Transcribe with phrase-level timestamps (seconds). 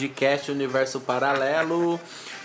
[0.00, 2.00] podcast Universo Paralelo.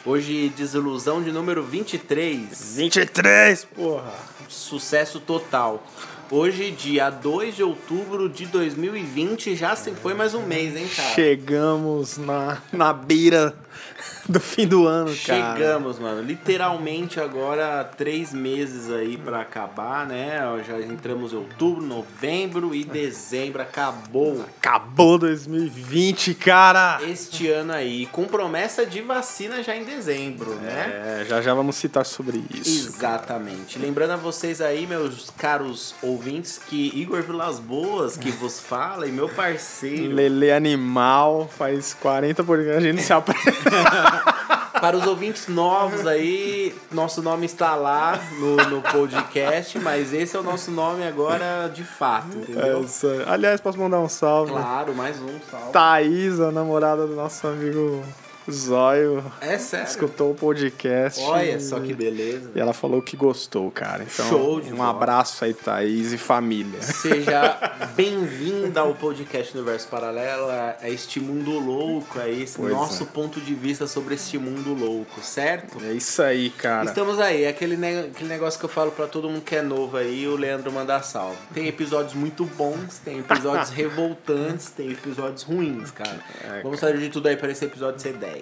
[0.05, 2.75] Hoje, desilusão de número 23.
[2.75, 4.13] 23, porra!
[4.49, 5.81] Sucesso total.
[6.29, 11.13] Hoje, dia 2 de outubro de 2020, já se foi mais um mês, hein, cara?
[11.13, 13.55] Chegamos na, na beira
[14.27, 15.55] do fim do ano, cara.
[15.55, 16.21] Chegamos, mano.
[16.21, 20.39] Literalmente agora três meses aí pra acabar, né?
[20.67, 23.61] Já entramos em outubro, novembro e dezembro.
[23.61, 26.99] Acabou Acabou 2020, cara!
[27.07, 28.05] este ano aí.
[28.07, 31.21] Com promessa de vacina já em dezembro, né?
[31.21, 32.87] É, já já vamos citar sobre isso.
[32.87, 33.77] Exatamente.
[33.77, 39.11] Lembrando a vocês aí, meus caros ouvintes, que Igor Vilas Boas, que vos fala, e
[39.11, 40.13] meu parceiro.
[40.13, 43.57] Lele Animal faz 40 por a gente se aprende.
[44.81, 50.39] Para os ouvintes novos aí, nosso nome está lá no, no podcast, mas esse é
[50.39, 52.83] o nosso nome agora de fato, entendeu?
[52.83, 54.51] Essa- Aliás, posso mandar um salve?
[54.51, 55.71] Claro, mais um salve.
[55.71, 58.03] Thaís, a namorada do nosso amigo
[58.51, 59.87] Zóio, É sério.
[59.87, 61.19] escutou o podcast.
[61.21, 62.51] Olha só que beleza.
[62.55, 64.03] E ela falou que gostou, cara.
[64.03, 64.89] Então, Show de um bola.
[64.91, 66.81] abraço aí, Thaís e família.
[66.81, 67.57] Seja
[67.95, 73.05] bem-vinda ao podcast Universo Paralelo, a a este mundo louco, a esse Pois nosso é.
[73.07, 75.83] ponto de vista sobre este mundo louco, certo?
[75.83, 76.85] É isso aí, cara.
[76.85, 79.61] Estamos aí, é aquele, ne- aquele negócio que eu falo pra todo mundo que é
[79.61, 81.37] novo aí, o Leandro mandar salve.
[81.53, 86.19] Tem episódios muito bons, tem episódios revoltantes, tem episódios ruins, cara.
[86.43, 88.34] É, Vamos fazer de tudo aí para esse episódio ser 10.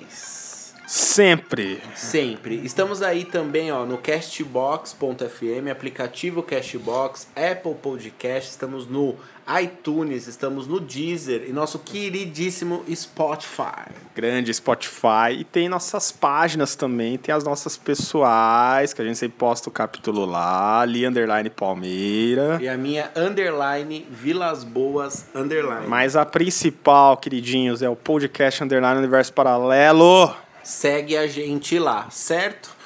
[0.88, 1.82] Sempre.
[1.96, 2.56] Sempre.
[2.64, 9.16] Estamos aí também, ó, no Castbox.fm, aplicativo Castbox, Apple Podcast, estamos no
[9.62, 13.92] iTunes, estamos no Deezer e nosso queridíssimo Spotify.
[14.16, 15.34] Grande Spotify.
[15.40, 17.18] E tem nossas páginas também.
[17.18, 20.82] Tem as nossas pessoais, que a gente sempre posta o capítulo lá.
[20.82, 22.58] Ali, underline Palmeira.
[22.62, 25.88] E a minha underline Vilas Boas underline.
[25.88, 30.34] Mas a principal, queridinhos, é o podcast Underline Universo Paralelo.
[30.64, 32.83] Segue a gente lá, certo?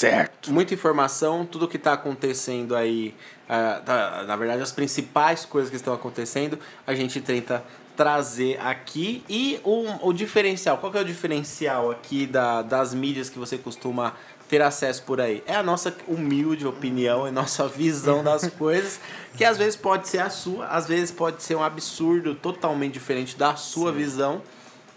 [0.00, 0.50] Certo.
[0.50, 3.14] Muita informação, tudo que está acontecendo aí,
[3.46, 7.62] ah, tá- na verdade as principais coisas que estão acontecendo, a gente tenta
[7.94, 9.22] trazer aqui.
[9.28, 13.58] E o, o diferencial, qual que é o diferencial aqui da, das mídias que você
[13.58, 14.14] costuma
[14.48, 15.44] ter acesso por aí?
[15.46, 18.98] É a nossa humilde opinião e nossa visão das coisas,
[19.36, 23.36] que às vezes pode ser a sua, às vezes pode ser um absurdo totalmente diferente
[23.36, 24.40] da sua visão.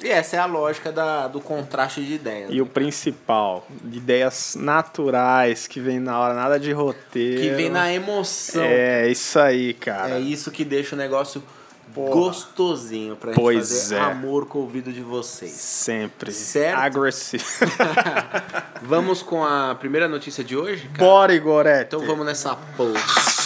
[0.03, 2.49] E essa é a lógica da, do contraste de ideias.
[2.51, 7.41] E o principal, ideias naturais que vem na hora, nada de roteiro.
[7.41, 8.61] Que vem na emoção.
[8.63, 10.15] É, isso aí, cara.
[10.15, 11.41] É isso que deixa o negócio
[11.93, 12.09] Porra.
[12.09, 13.99] gostosinho pra Pois gente fazer é.
[13.99, 15.51] amor com o ouvido de vocês.
[15.51, 16.33] Sempre.
[16.33, 16.79] Certo.
[16.79, 17.45] Agressivo.
[18.81, 20.87] Vamos com a primeira notícia de hoje?
[20.89, 20.97] cara?
[20.97, 21.95] Bora, Igorete.
[21.95, 23.42] Então vamos nessa porra.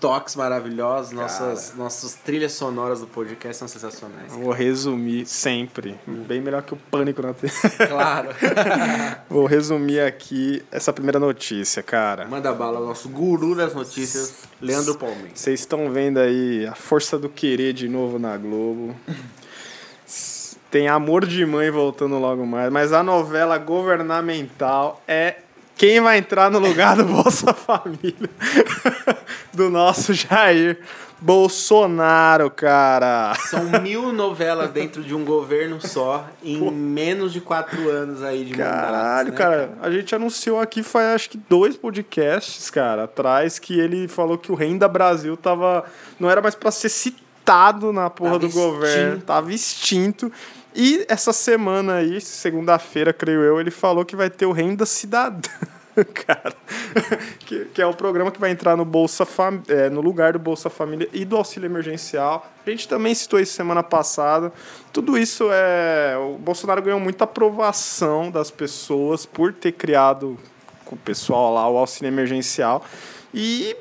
[0.00, 4.32] Toques maravilhosos, nossas, nossas trilhas sonoras do podcast são sensacionais.
[4.32, 5.98] Vou resumir sempre.
[6.06, 7.52] Bem melhor que o pânico na TV.
[7.86, 8.30] Claro.
[9.28, 12.26] Vou resumir aqui essa primeira notícia, cara.
[12.26, 15.32] Manda bala, nosso guru das notícias, Leandro Palmeiras.
[15.34, 18.96] Vocês estão vendo aí a força do querer de novo na Globo.
[20.70, 25.38] Tem Amor de Mãe voltando logo mais, mas a novela governamental é
[25.80, 28.28] quem vai entrar no lugar do Bolsa Família
[29.50, 30.78] do nosso Jair
[31.18, 33.34] Bolsonaro, cara.
[33.48, 38.52] São mil novelas dentro de um governo só, em menos de quatro anos aí de
[38.54, 43.58] Caralho, mandatos, né, cara, a gente anunciou aqui faz acho que dois podcasts, cara, atrás
[43.58, 45.84] que ele falou que o Renda Brasil tava
[46.18, 49.26] não era mais pra ser citado na porra Tava do governo, extinto.
[49.26, 50.32] tava extinto.
[50.82, 55.46] E essa semana aí, segunda-feira, creio eu, ele falou que vai ter o Renda Cidadã.
[56.24, 56.54] Cara,
[57.40, 60.38] que, que é o programa que vai entrar no Bolsa Fam é, no lugar do
[60.38, 62.50] Bolsa Família e do auxílio emergencial.
[62.66, 64.50] A gente também citou isso semana passada.
[64.90, 66.16] Tudo isso é.
[66.16, 70.38] O Bolsonaro ganhou muita aprovação das pessoas por ter criado
[70.86, 72.82] com o pessoal lá o auxílio emergencial.
[73.34, 73.76] E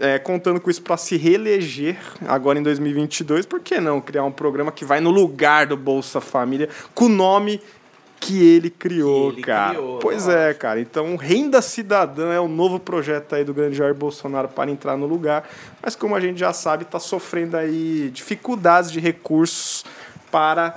[0.00, 1.96] é, contando com isso para se reeleger
[2.26, 6.20] agora em 2022, por que não criar um programa que vai no lugar do Bolsa
[6.20, 7.60] Família com o nome
[8.18, 9.74] que ele criou, Que ele cara.
[9.74, 10.80] criou, pois é, cara.
[10.80, 15.06] Então, Renda Cidadã é o novo projeto aí do grande Jair Bolsonaro para entrar no
[15.06, 15.48] lugar.
[15.82, 19.84] Mas como a gente já sabe, está sofrendo aí dificuldades de recursos
[20.30, 20.76] para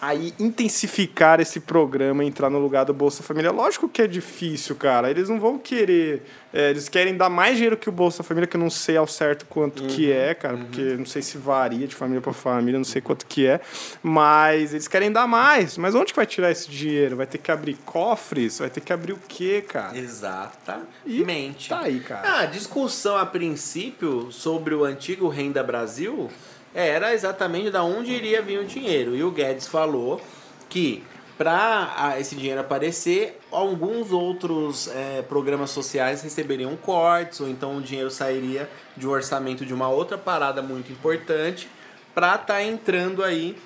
[0.00, 3.50] aí intensificar esse programa e entrar no lugar do Bolsa Família.
[3.50, 5.10] Lógico que é difícil, cara.
[5.10, 6.22] Eles não vão querer.
[6.52, 9.06] é, eles querem dar mais dinheiro que o Bolsa Família, que eu não sei ao
[9.06, 12.84] certo quanto que é, cara, porque não sei se varia de família para família, não
[12.84, 13.60] sei quanto que é.
[14.02, 15.76] Mas eles querem dar mais.
[15.76, 17.16] Mas onde que vai tirar esse dinheiro?
[17.16, 18.58] Vai ter que abrir cofres?
[18.58, 19.96] Vai ter que abrir o quê, cara?
[19.96, 21.68] Exatamente.
[21.68, 22.28] Tá aí, cara.
[22.28, 26.30] Ah, a discussão a princípio sobre o antigo Renda Brasil
[26.76, 29.16] era exatamente da onde iria vir o dinheiro.
[29.16, 30.20] E o Guedes falou
[30.68, 31.02] que
[31.38, 38.10] para esse dinheiro aparecer, alguns outros eh, programas sociais receberiam cortes, ou então o dinheiro
[38.10, 41.68] sairia de um orçamento de uma outra parada muito importante
[42.14, 43.56] para estar entrando aí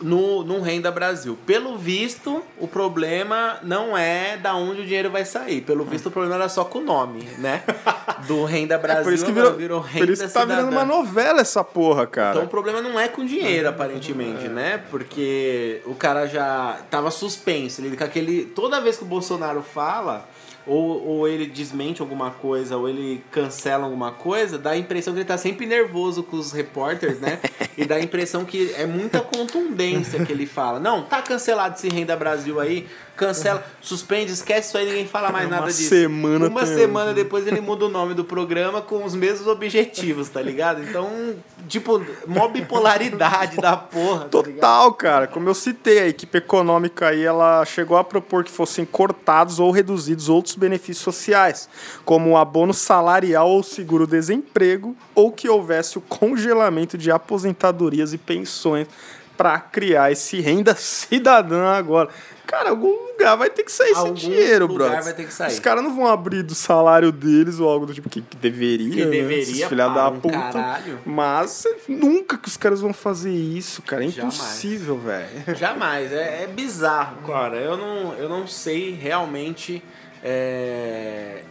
[0.00, 1.38] no, no Renda Brasil.
[1.46, 5.60] Pelo visto, o problema não é da onde o dinheiro vai sair.
[5.60, 7.62] Pelo visto, o problema era só com o nome, né?
[8.26, 10.68] Do Renda Brasil, É por isso que virou, virou por Renda isso que tá virando
[10.70, 10.84] Cidadã.
[10.84, 12.30] uma novela essa porra, cara.
[12.30, 14.82] Então o problema não é com dinheiro, aparentemente, né?
[14.90, 17.80] Porque o cara já tava suspenso.
[17.80, 18.44] Ele com aquele.
[18.44, 20.28] Toda vez que o Bolsonaro fala,
[20.68, 25.20] ou, ou ele desmente alguma coisa, ou ele cancela alguma coisa, dá a impressão que
[25.20, 27.40] ele tá sempre nervoso com os repórteres, né?
[27.78, 30.80] E dá a impressão que é muita contundência que ele fala.
[30.80, 32.88] Não, tá cancelado esse Renda Brasil aí,
[33.18, 35.88] cancela, suspende, esquece isso aí, ninguém fala mais nada disso.
[35.88, 40.28] semana Uma tem- semana depois ele muda o nome do programa com os mesmos objetivos,
[40.28, 40.82] tá ligado?
[40.82, 41.34] Então,
[41.68, 44.20] tipo, mó bipolaridade da porra.
[44.20, 44.28] Tá?
[44.28, 45.26] Total, cara.
[45.26, 49.70] Como eu citei, a equipe econômica aí, ela chegou a propor que fossem cortados ou
[49.70, 51.68] reduzidos outros benefícios sociais,
[52.04, 58.86] como o abono salarial ou seguro-desemprego, ou que houvesse o congelamento de aposentadorias e pensões
[59.38, 62.08] para criar esse renda cidadã agora.
[62.44, 65.04] Cara, algum lugar vai ter que sair Algum esse dinheiro, lugar brother.
[65.04, 65.52] vai ter que sair.
[65.52, 68.90] Os caras não vão abrir do salário deles ou algo do tipo que, que deveria,
[68.90, 69.10] Que né?
[69.10, 70.36] deveria, Esses filha da um puta.
[70.36, 70.98] caralho.
[71.06, 74.02] Mas nunca que os caras vão fazer isso, cara.
[74.02, 75.54] É impossível, velho.
[75.54, 77.56] Jamais, é, é bizarro, cara.
[77.58, 79.82] Eu não, eu não sei realmente
[80.24, 81.42] é,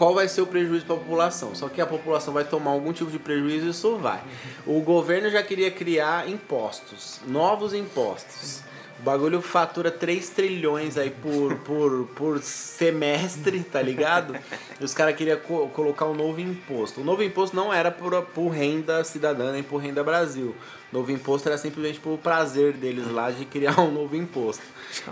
[0.00, 1.54] qual vai ser o prejuízo para a população.
[1.54, 4.22] Só que a população vai tomar algum tipo de prejuízo e isso vai.
[4.66, 8.62] O governo já queria criar impostos, novos impostos.
[8.98, 14.34] O bagulho fatura 3 trilhões aí por, por, por semestre, tá ligado?
[14.80, 17.02] E os caras queriam co- colocar um novo imposto.
[17.02, 20.54] O novo imposto não era por, por renda cidadã nem por renda Brasil.
[20.92, 24.62] O novo imposto era simplesmente por prazer deles lá de criar um novo imposto.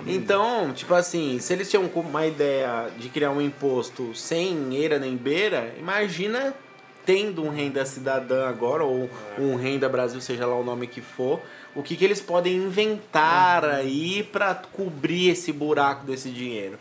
[0.06, 5.16] Então, tipo assim, se eles tinham uma ideia de criar um imposto sem eira nem
[5.16, 6.54] beira, imagina
[7.08, 9.08] tendo um renda cidadã agora, ou
[9.38, 11.40] um renda Brasil, seja lá o nome que for,
[11.74, 16.78] o que, que eles podem inventar aí para cobrir esse buraco desse dinheiro.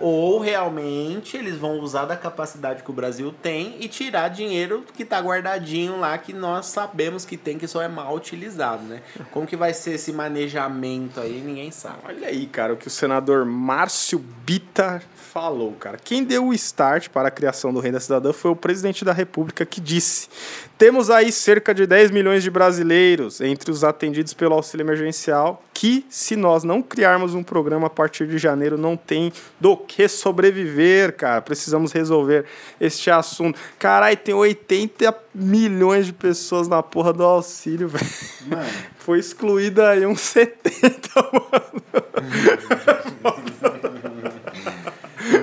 [0.00, 5.04] Ou realmente eles vão usar da capacidade que o Brasil tem e tirar dinheiro que
[5.04, 9.02] tá guardadinho lá que nós sabemos que tem, que só é mal utilizado, né?
[9.30, 11.98] Como que vai ser esse manejamento aí, ninguém sabe.
[12.04, 15.98] Olha aí, cara, o que o senador Márcio Bita falou, cara.
[16.02, 19.66] Quem deu o start para a criação do Renda Cidadã foi o presidente da República
[19.66, 20.28] que disse:
[20.78, 26.06] temos aí cerca de 10 milhões de brasileiros entre os atendidos pelo auxílio emergencial que,
[26.08, 29.30] se nós não criarmos um programa a partir de janeiro, não tem
[29.60, 31.42] do que sobreviver, cara.
[31.42, 32.46] Precisamos resolver
[32.80, 33.60] este assunto.
[33.78, 38.06] Caralho, tem 80 milhões de pessoas na porra do auxílio, velho.
[38.96, 41.82] Foi excluída aí uns 70, mano.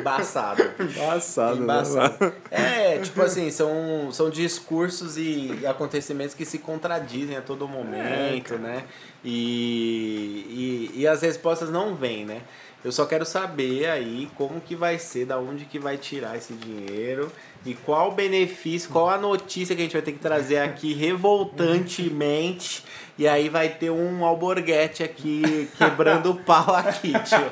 [0.03, 0.63] embaçado.
[0.79, 2.17] Embaçado, né, Embaçado.
[2.19, 2.33] mano?
[2.51, 8.83] É, tipo assim, são, são discursos e acontecimentos que se contradizem a todo momento, né?
[9.23, 12.41] E, e, e as respostas não vêm, né?
[12.83, 16.51] Eu só quero saber aí como que vai ser, da onde que vai tirar esse
[16.53, 17.31] dinheiro
[17.65, 20.91] e qual o benefício, qual a notícia que a gente vai ter que trazer aqui
[20.93, 22.83] revoltantemente.
[23.17, 27.51] E aí vai ter um alborguete aqui quebrando o pau aqui, tio.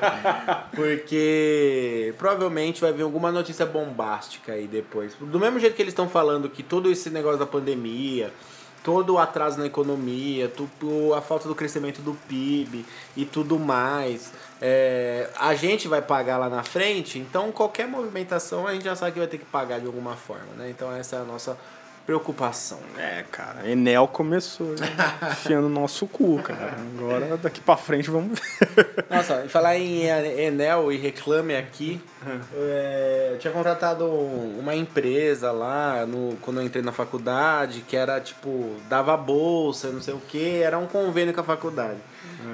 [0.74, 5.14] Porque provavelmente vai vir alguma notícia bombástica aí depois.
[5.20, 8.32] Do mesmo jeito que eles estão falando que todo esse negócio da pandemia,
[8.82, 12.84] todo o atraso na economia, tudo, a falta do crescimento do PIB
[13.16, 14.32] e tudo mais.
[14.60, 19.12] é, a gente vai pagar lá na frente, então qualquer movimentação a gente já sabe
[19.12, 20.70] que vai ter que pagar de alguma forma, né?
[20.70, 21.58] Então essa é a nossa
[22.06, 22.78] preocupação.
[22.98, 24.88] É, cara, Enel começou, né?
[25.32, 26.76] Enfiando nosso cu, cara.
[26.96, 29.04] Agora, daqui pra frente, vamos ver.
[29.08, 32.00] Nossa, falar em Enel e reclame aqui,
[32.54, 38.20] é, eu tinha contratado uma empresa lá no, quando eu entrei na faculdade, que era
[38.20, 41.98] tipo, dava bolsa, não sei o que, era um convênio com a faculdade.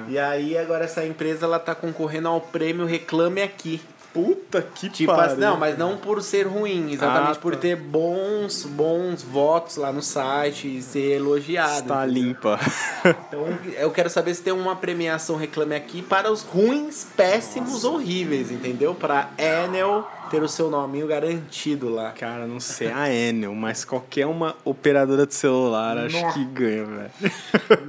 [0.07, 3.81] E aí agora essa empresa ela tá concorrendo ao prêmio Reclame Aqui.
[4.13, 5.31] Puta que Tipo, pariu.
[5.33, 7.61] assim, não, mas não por ser ruim, exatamente Ah, por tá.
[7.61, 11.79] ter bons, bons votos lá no site e ser elogiado.
[11.81, 12.59] Está limpa.
[13.29, 13.45] Então
[13.77, 18.93] eu quero saber se tem uma premiação Reclame Aqui para os ruins, péssimos, horríveis, entendeu?
[18.95, 22.11] Para Enel ter o seu nominho garantido lá.
[22.11, 26.37] Cara, não sei a Enel, mas qualquer uma operadora de celular acho Nossa.
[26.37, 27.11] que ganha, velho.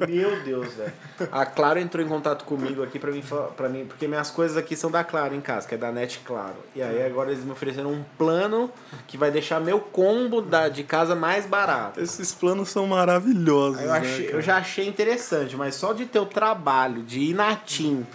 [0.09, 0.93] Meu Deus, velho.
[1.31, 3.23] A Claro entrou em contato comigo aqui pra mim,
[3.57, 6.21] pra mim, porque minhas coisas aqui são da Claro em casa, que é da Net
[6.25, 6.57] Claro.
[6.75, 8.71] E aí agora eles me ofereceram um plano
[9.07, 12.01] que vai deixar meu combo da, de casa mais barato.
[12.01, 13.81] Esses planos são maravilhosos.
[13.81, 14.37] Eu, né, achei- cara?
[14.37, 18.07] eu já achei interessante, mas só de ter o trabalho de ir na TIM,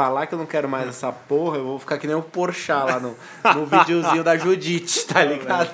[0.00, 2.86] falar que eu não quero mais essa porra, eu vou ficar que nem o Porchat
[2.86, 3.14] lá no,
[3.54, 5.70] no videozinho da Judite, tá ligado?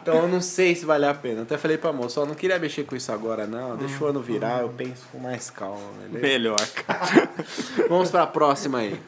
[0.00, 1.42] então eu não sei se vale a pena.
[1.42, 4.20] Até falei pra moça, ó, não queria mexer com isso agora não, deixa o ano
[4.20, 6.20] virar, eu penso com mais calma, beleza?
[6.20, 7.28] Melhor, cara.
[7.90, 9.02] Vamos pra próxima aí.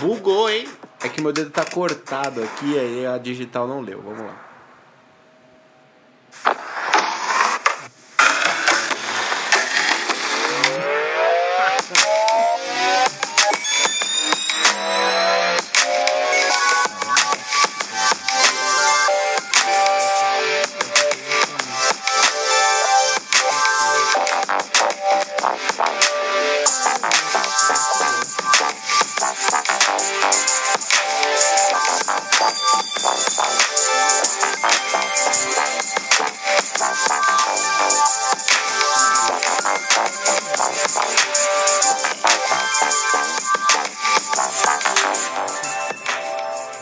[0.00, 0.68] Bugou, hein?
[1.04, 4.02] É que meu dedo tá cortado aqui, aí a digital não leu.
[4.02, 4.46] Vamos lá.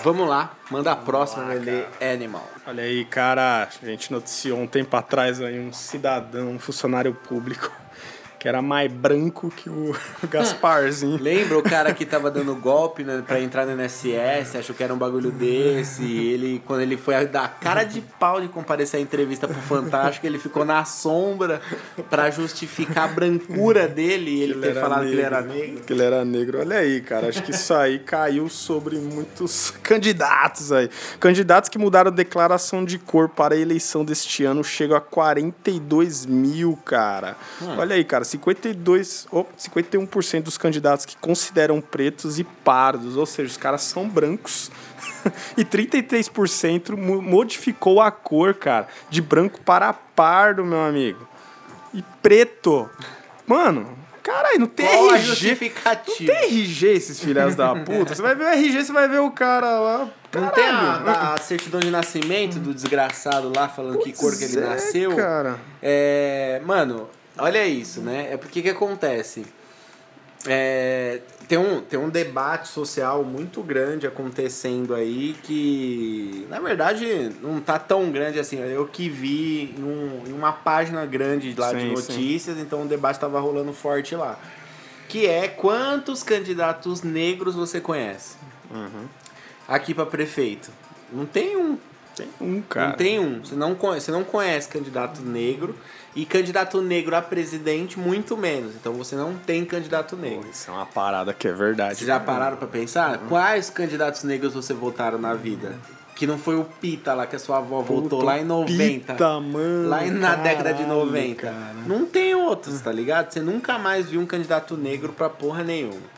[0.05, 2.47] Vamos lá, manda a próxima, ler Animal.
[2.67, 7.73] Olha aí, cara, a gente noticiou um tempo atrás aí um cidadão, um funcionário público,
[8.45, 9.97] que era mais branco que o
[10.29, 11.17] Gasparzinho.
[11.19, 14.93] Lembra o cara que tava dando golpe né, pra entrar no NSS, achou que era
[14.93, 19.49] um bagulho desse, ele, quando ele foi dar cara de pau de comparecer à entrevista
[19.49, 21.63] pro Fantástico, ele ficou na sombra
[22.11, 25.85] pra justificar a brancura dele e ele ter falado que ele era negro.
[25.87, 26.59] Que ele era negro.
[26.59, 27.29] Olha aí, cara.
[27.29, 30.91] Acho que isso aí caiu sobre muitos candidatos aí.
[31.19, 36.27] Candidatos que mudaram a declaração de cor para a eleição deste ano chegam a 42
[36.27, 37.39] mil, cara.
[37.63, 37.79] Hum.
[37.79, 38.34] Olha aí, cara.
[38.39, 44.09] 52, oh, 51% dos candidatos que consideram pretos e pardos, ou seja, os caras são
[44.09, 44.71] brancos.
[45.57, 51.27] e 33% mo- modificou a cor, cara, de branco para pardo, meu amigo.
[51.93, 52.91] E preto.
[53.47, 55.59] Mano, caralho, não tem Qual RG.
[55.95, 58.15] Não tem RG esses filhas da puta.
[58.15, 60.09] Você vai ver o RG, você vai ver o cara lá.
[60.35, 61.09] Não tem Caralho.
[61.09, 64.69] a, a certidão de nascimento do desgraçado lá falando que cor que ele Pois é,
[64.69, 65.15] nasceu?
[65.17, 65.61] cara.
[65.81, 68.29] É, mano, olha isso, né?
[68.33, 69.45] É porque que acontece?
[70.47, 77.61] É, tem, um, tem um debate social muito grande acontecendo aí que, na verdade, não
[77.61, 78.59] tá tão grande assim.
[78.59, 82.13] Eu que vi em, um- em uma página grande lá de Sim, sim.
[82.13, 84.39] notícias, então o debate tava rolando forte lá.
[85.09, 88.37] Que é quantos candidatos negros você conhece?
[88.71, 89.07] Uhum.
[89.67, 90.71] Aqui pra prefeito.
[91.11, 91.79] Não tem um.
[92.15, 92.89] Tem um, cara.
[92.89, 93.43] Não tem um.
[93.43, 95.75] Você não, conhece, você não conhece candidato negro.
[96.17, 98.75] E candidato negro a presidente, muito menos.
[98.77, 100.49] Então você não tem candidato negro.
[100.49, 101.97] Isso é uma parada que é verdade.
[101.97, 103.19] Vocês já pararam pra pensar?
[103.29, 105.75] Quais candidatos negros você votaram na vida?
[106.15, 109.13] Que não foi o Pita lá que a sua avó votou Puta, lá em 90.
[109.15, 111.43] Pita, mano, lá na década de caralho, 90.
[111.43, 111.75] cara.
[111.89, 113.33] Não tem outros, tá ligado?
[113.33, 116.15] Você nunca mais viu um candidato negro pra porra nenhuma.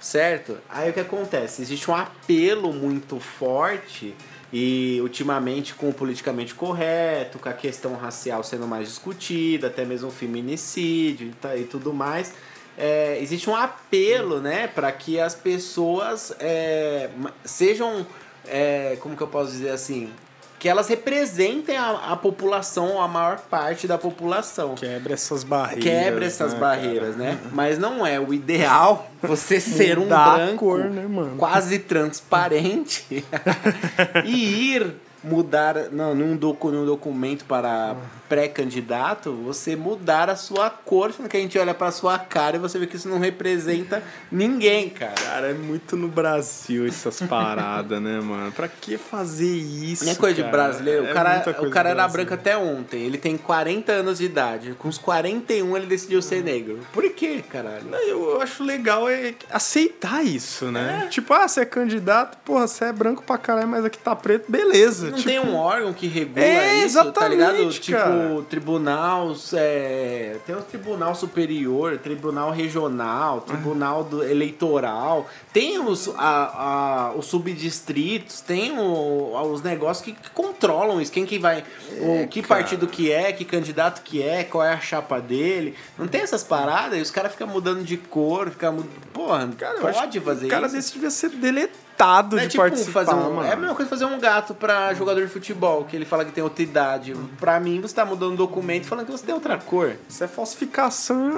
[0.00, 0.56] Certo?
[0.68, 1.60] Aí o que acontece?
[1.62, 4.14] Existe um apelo muito forte
[4.52, 10.08] e ultimamente com o politicamente correto, com a questão racial sendo mais discutida, até mesmo
[10.08, 12.34] o feminicídio e, tudo mais.
[12.76, 17.10] É, existe um apelo, né, para que as pessoas é,
[17.44, 18.06] sejam,
[18.46, 20.10] é, como que eu posso dizer assim,
[20.60, 25.82] que elas representem a, a população, a maior parte da população Quebra essas barreiras.
[25.84, 27.30] quebra essas né, barreiras, cara?
[27.30, 27.38] né?
[27.50, 31.36] Mas não é o ideal você ser um branco cor, né, mano?
[31.38, 33.24] quase transparente
[34.26, 37.96] e ir mudar não, num, docu, num documento para
[38.28, 42.58] pré-candidato, você mudar a sua cor, sendo que a gente olha para sua cara e
[42.58, 45.12] você vê que isso não representa ninguém, cara.
[45.14, 48.52] Cara, é muito no Brasil essas paradas, né, mano?
[48.52, 50.04] Pra que fazer isso?
[50.04, 50.46] Não é coisa cara?
[50.46, 51.06] de brasileiro.
[51.06, 53.02] É o cara, muita coisa o cara era branco até ontem.
[53.02, 54.74] Ele tem 40 anos de idade.
[54.78, 56.78] Com os 41 ele decidiu ser negro.
[56.92, 57.84] Por quê, caralho?
[57.90, 60.70] Não, Eu acho legal é aceitar isso, É.
[60.70, 61.06] né?
[61.10, 64.50] Tipo, ah, você é candidato, porra, você é branco pra caralho, mas aqui tá preto,
[64.50, 65.09] beleza.
[65.10, 67.68] Não tipo, tem um órgão que regula É, isso, tá ligado?
[67.70, 68.42] Tipo, cara.
[68.48, 69.34] tribunal.
[69.54, 75.28] É, tem o tribunal superior, tribunal regional, tribunal do- eleitoral.
[75.52, 81.12] Tem os, a, a- os subdistritos, tem o- os negócios que, que controlam isso.
[81.12, 81.64] Quem que vai.
[81.98, 82.60] o que É, cara.
[82.60, 85.74] partido que é, que candidato que é, qual é a chapa dele.
[85.98, 88.84] Não tem essas paradas e os caras ficam mudando de cor, ficam.
[89.12, 90.76] Porra, Cara, pode fazer O cara isso.
[90.76, 91.89] desse devia ser deletado
[92.36, 93.48] É de tipo participar, fazer um, mano.
[93.48, 96.32] é a mesma coisa fazer um gato pra jogador de futebol, que ele fala que
[96.32, 97.14] tem outra idade.
[97.38, 99.96] Pra mim, você tá mudando um documento falando que você tem outra cor.
[100.08, 101.32] Isso é falsificação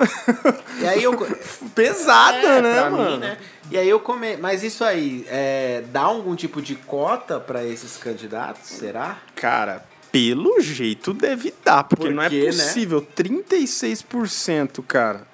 [0.81, 1.13] E aí eu.
[1.75, 3.11] pesada, É, né, mano?
[3.11, 3.39] mim, né?
[3.71, 4.37] E aí eu come...
[4.37, 8.69] Mas isso aí, é, dá algum tipo de cota pra esses candidatos?
[8.69, 9.17] Será?
[9.35, 12.47] Cara, pelo jeito deve dar, porque Por não é né?
[12.47, 13.07] possível.
[13.17, 15.32] 36%, cara.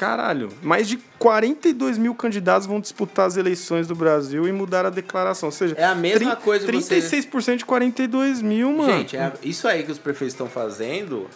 [0.00, 4.88] Caralho, mais de 42 mil candidatos vão disputar as eleições do Brasil e mudar a
[4.88, 5.48] declaração.
[5.48, 8.90] Ou seja, É a mesma coisa você- 36% de 42 mil, mano.
[8.90, 11.28] Gente, é- isso aí que os prefeitos estão fazendo,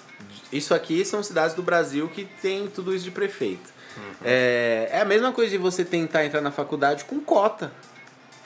[0.50, 3.70] isso aqui são cidades do Brasil que tem tudo isso de prefeito.
[4.24, 7.70] É, é a mesma coisa de você tentar entrar na faculdade com cota.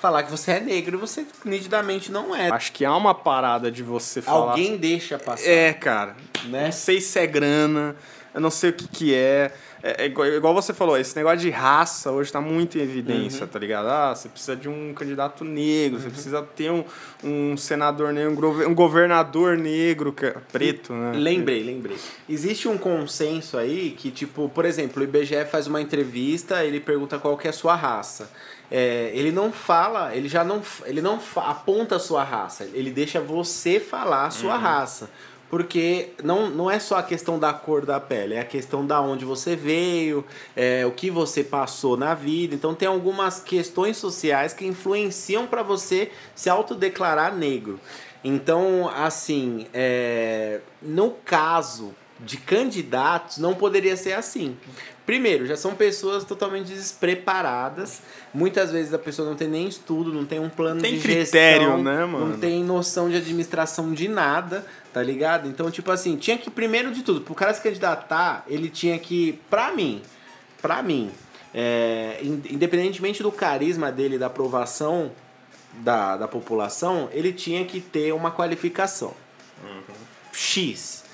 [0.00, 2.50] Falar que você é negro e você nitidamente não é.
[2.50, 4.50] Acho que há uma parada de você falar.
[4.52, 5.49] Alguém deixa passar.
[5.49, 6.17] É, cara.
[6.45, 6.67] Né?
[6.67, 7.97] Não sei se é grana,
[8.33, 9.52] eu não sei o que que é.
[9.83, 13.43] É, é igual, igual você falou, esse negócio de raça hoje tá muito em evidência,
[13.43, 13.49] Uhum.
[13.49, 13.87] tá ligado?
[13.89, 16.84] Ah, você precisa de um candidato negro, você precisa ter um,
[17.23, 21.13] um senador negro, um governador negro, é preto, né?
[21.17, 21.97] Lembrei, lembrei.
[22.28, 27.19] Existe um consenso aí que, tipo, por exemplo, o IBGE faz uma entrevista, ele pergunta
[27.19, 28.30] qual que é a sua raça.
[28.71, 33.21] É, ele não fala, ele já não, ele não aponta a sua raça, ele deixa
[33.21, 35.11] você falar a sua raça.
[35.50, 39.00] Porque não, não é só a questão da cor da pele, é a questão da
[39.00, 40.23] onde você veio,
[40.54, 42.54] é, o que você passou na vida.
[42.54, 47.81] Então tem algumas questões sociais que influenciam para você se autodeclarar negro.
[48.23, 54.57] Então, assim, é, no caso de candidatos, não poderia ser assim.
[55.07, 58.02] Primeiro, já são pessoas totalmente despreparadas.
[58.35, 61.63] Muitas vezes a pessoa não tem nem estudo, não tem um plano Tem de critério,
[61.67, 62.26] gestão, né, mano?
[62.31, 65.49] não tem noção de administração de nada, tá ligado?
[65.49, 69.39] Então, tipo assim, tinha que, primeiro de tudo, pro cara se candidatar, ele tinha que,
[69.49, 70.02] pra mim,
[70.61, 71.11] pra mim,
[71.54, 75.11] é, in- independentemente do carisma dele, da aprovação
[75.75, 79.15] da, da população, ele tinha que ter uma qualificação.
[80.33, 81.04] X.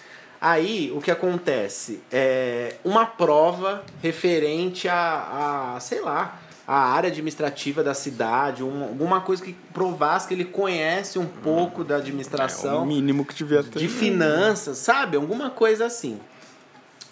[0.48, 2.00] Aí, o que acontece?
[2.12, 9.22] É uma prova referente a, a sei lá, a área administrativa da cidade, um- alguma
[9.22, 13.62] coisa que provasse que ele conhece um pouco da É administração o mínimo que devia
[13.62, 13.78] ter.
[13.78, 15.16] de finanças, sabe?
[15.16, 16.20] Alguma coisa assim.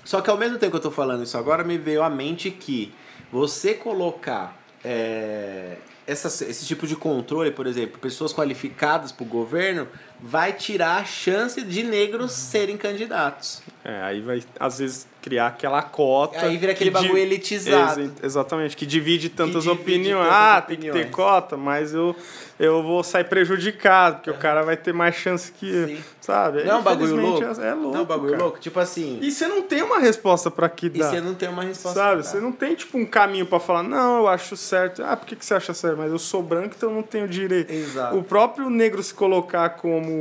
[0.04, 2.50] Só que ao mesmo tempo que eu tô falando isso agora, me veio à mente
[2.50, 2.92] que
[3.32, 9.86] você colocar é, essas- esse tipo de controle, por exemplo, pessoas qualificadas para o governo,
[10.22, 13.60] vai tirar a chance de negros serem candidatos.
[13.84, 16.40] É, aí vai, às vezes, criar aquela cota.
[16.46, 18.00] Aí vira aquele que bagulho elitizado.
[18.00, 20.24] Exa- exatamente, que divide tantas divide opiniões.
[20.28, 21.14] tantas ah, tem que ter opiniões.
[21.14, 22.14] cota, mas eu,
[22.60, 26.04] eu vou sair prejudicado, porque o cara vai ter mais chance que eu, Sim.
[26.20, 26.62] sabe?
[26.62, 27.60] Não é um bagulho louco?
[27.60, 27.92] É, é louco.
[27.92, 28.42] Não é um bagulho cara.
[28.44, 28.60] louco?
[28.60, 29.18] Tipo assim.
[29.20, 31.10] E você não tem uma resposta pra que E dar.
[31.10, 31.98] você não tem uma resposta.
[31.98, 32.24] Sabe?
[32.24, 35.02] Você não tem, tipo, um caminho pra falar, não, eu acho certo.
[35.04, 35.98] Ah, por que, que você acha certo?
[35.98, 37.72] Mas eu sou branco, então eu não tenho direito.
[37.72, 38.16] Exato.
[38.16, 40.11] O próprio negro se colocar como.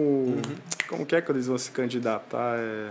[0.88, 2.56] Como que é que eles vão se candidatar?
[2.58, 2.90] É...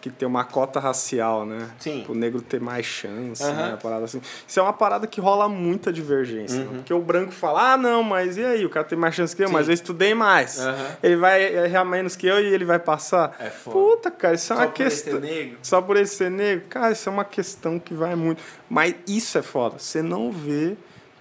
[0.00, 1.68] Que tem uma cota racial, né?
[1.80, 2.04] Sim.
[2.06, 3.52] Pro negro ter mais chance, Aham.
[3.54, 3.68] né?
[3.70, 4.20] Uma parada assim.
[4.46, 6.60] Isso é uma parada que rola muita divergência.
[6.60, 6.66] Uhum.
[6.66, 6.72] né?
[6.76, 8.64] Porque o branco fala, ah, não, mas e aí?
[8.64, 9.52] O cara tem mais chance que eu, Sim.
[9.52, 10.60] mas eu estudei mais.
[10.60, 10.96] Aham.
[11.02, 13.34] Ele vai errar menos que eu e ele vai passar.
[13.40, 13.76] É foda.
[13.76, 15.12] Puta, cara, isso é Só uma por ele questão.
[15.14, 15.58] ser negro?
[15.62, 16.66] Só por ele ser negro?
[16.68, 18.40] Cara, isso é uma questão que vai muito.
[18.70, 19.80] Mas isso é foda.
[19.80, 20.76] Você não vê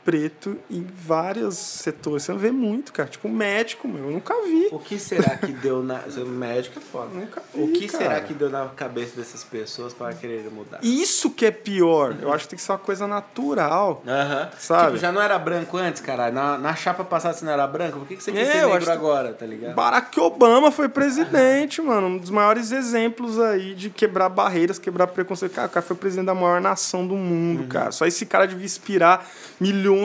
[0.08, 2.24] preto em vários setores.
[2.24, 3.10] Você não vê muito, cara.
[3.10, 4.06] Tipo, médico, meu.
[4.06, 4.70] Eu nunca vi.
[4.72, 6.00] O que será que deu na.
[6.26, 7.10] Médico é foda.
[7.13, 8.04] Nunca O vi, que cara.
[8.06, 10.80] será que deu na cabeça dessas pessoas para querer mudar?
[10.82, 12.15] Isso que é pior.
[12.22, 14.02] Eu acho que tem que ser uma coisa natural.
[14.08, 14.50] Aham.
[14.58, 14.86] Sabe?
[14.88, 16.34] Tipo, já não era branco antes, caralho.
[16.34, 18.00] Na, na chapa passada você não era branco?
[18.00, 19.76] Por que, que você quer É, ser negro agora, tá ligado?
[19.76, 22.08] Barack Obama foi presidente, mano.
[22.08, 25.52] Um dos maiores exemplos aí de quebrar barreiras, quebrar preconceito.
[25.54, 27.67] Cara, o cara foi presidente da maior nação do mundo, Uhum.
[27.67, 27.91] cara.
[27.91, 29.28] Só esse cara devia inspirar
[29.60, 29.97] milhões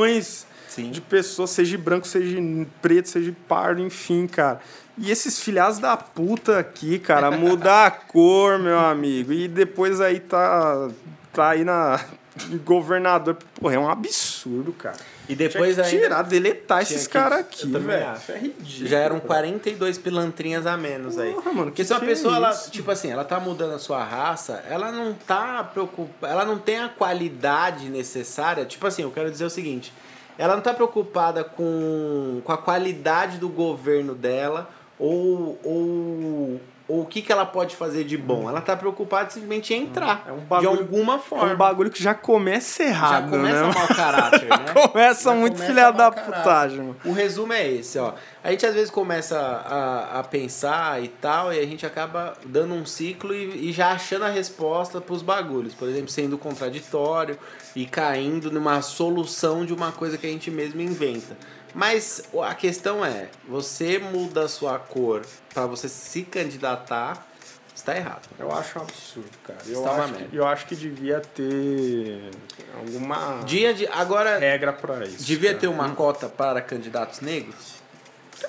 [0.69, 0.91] Sim.
[0.91, 4.61] de pessoas, seja de branco, seja de preto, seja de pardo, enfim, cara.
[4.97, 9.33] E esses filhados da puta aqui, cara, mudar a cor, meu amigo.
[9.33, 10.89] E depois aí tá,
[11.33, 12.01] tá aí na
[12.64, 13.37] governador.
[13.61, 14.97] Porra, é um absurdo, cara.
[15.29, 18.16] E depois ainda- tirar, deletar esses caras aqui, velho.
[18.16, 18.88] Isso é ridículo.
[18.88, 21.33] Já eram 42 pilantrinhas a menos aí.
[21.33, 22.71] Porra, mano, Porque que se uma é pessoa, ela, isso?
[22.71, 26.79] tipo assim, ela tá mudando a sua raça, ela não tá preocupada, ela não tem
[26.81, 28.64] a qualidade necessária.
[28.64, 29.92] Tipo assim, eu quero dizer o seguinte,
[30.37, 34.68] ela não tá preocupada com, com a qualidade do governo dela
[34.99, 36.61] ou, ou,
[36.93, 38.49] ou o que, que ela pode fazer de bom.
[38.49, 41.55] Ela tá preocupada simplesmente em entrar, É um bagulho- de alguma É forma.
[41.55, 43.73] um bagulho que já começa Já errado, começa né?
[43.75, 44.73] mau caráter, né?
[44.89, 46.97] Começa Já muito começa filha da putagem, mano.
[47.05, 48.13] O resumo é esse, ó.
[48.45, 52.75] A gente às vezes começa a, a pensar e tal, e a gente acaba dando
[52.75, 55.75] um ciclo e, e já achando a resposta pros bagulhos.
[55.75, 57.39] Por exemplo, sendo contraditório
[57.75, 61.37] e caindo numa solução de uma coisa que a gente mesmo inventa.
[61.75, 65.23] Mas a questão é, você muda a sua cor
[65.55, 67.27] para você se candidatar,
[67.75, 68.29] está errado.
[68.39, 69.59] Eu acho um absurdo, cara.
[69.67, 70.29] Eu, Está uma acho, merda.
[70.29, 72.31] que, eu acho que devia ter
[72.79, 75.25] alguma Dia de agora regra pra isso.
[75.25, 75.61] devia cara.
[75.61, 77.75] ter uma cota para candidatos negros?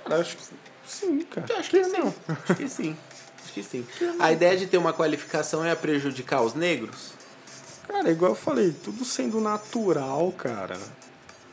[0.04, 0.44] Cara, acho que
[0.86, 1.48] sim, cara.
[1.50, 2.14] Eu acho que sim.
[2.28, 2.98] Acho que sim.
[3.44, 3.88] Acho que sim.
[4.20, 7.14] A ideia de ter uma qualificação é prejudicar os negros?
[7.88, 10.78] Cara, igual eu falei, tudo sendo natural, cara.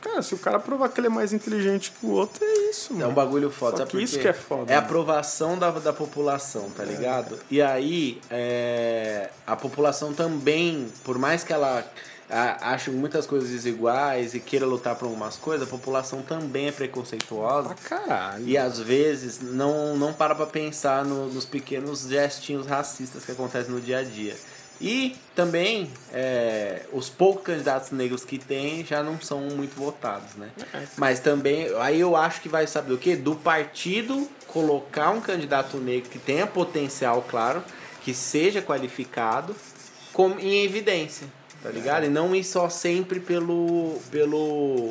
[0.01, 2.91] Cara, se o cara provar que ele é mais inteligente que o outro, é isso,
[2.93, 3.05] mano.
[3.05, 3.77] É um bagulho foda.
[3.77, 4.85] Só que isso que é foda, É a né?
[4.85, 7.37] aprovação da, da população, tá ligado?
[7.51, 11.85] E aí, é, a população também, por mais que ela
[12.29, 16.71] a, ache muitas coisas desiguais e queira lutar por algumas coisas, a população também é
[16.71, 17.75] preconceituosa.
[17.75, 18.47] Pra caralho.
[18.47, 23.71] E às vezes não, não para pra pensar no- nos pequenos gestinhos racistas que acontecem
[23.71, 24.35] no dia a dia.
[24.83, 30.49] E também é, os poucos candidatos negros que tem já não são muito votados, né?
[30.97, 33.15] Mas também, aí eu acho que vai, sabe do que?
[33.15, 37.63] Do partido colocar um candidato negro que tenha potencial, claro,
[38.03, 39.55] que seja qualificado,
[40.11, 41.27] com, em evidência,
[41.61, 42.05] tá ligado?
[42.05, 44.37] E não ir só sempre pelo, pelo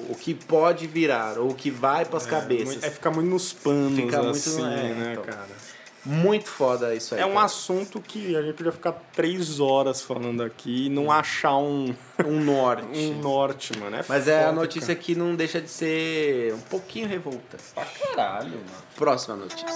[0.09, 2.83] o que pode virar, ou o que vai pras cabeças.
[2.85, 5.25] É ficar muito nos panos, Fica muito- assim, é, né, então.
[5.25, 5.70] cara?
[6.05, 7.21] Muito foda isso aí.
[7.21, 7.45] É um cara.
[7.45, 12.41] assunto que a gente podia ficar três horas falando aqui e não achar um, um
[12.43, 12.87] norte.
[12.99, 13.97] um norte, mano.
[13.97, 17.59] É Mas é a foda, notícia que não deixa de ser um pouquinho revolta.
[17.75, 17.87] cara.
[17.87, 18.65] Pra caralho, mano.
[18.97, 19.67] Próxima notícia.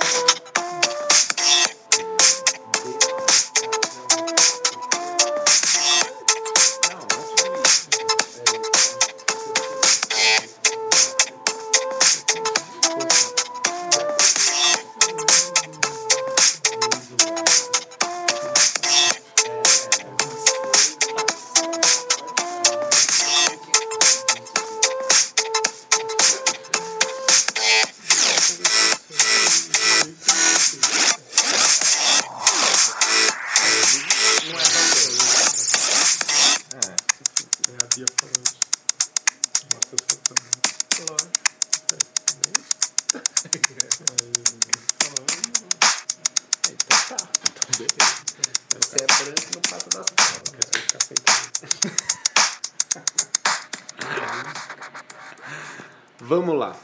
[56.36, 56.74] Vamos lá.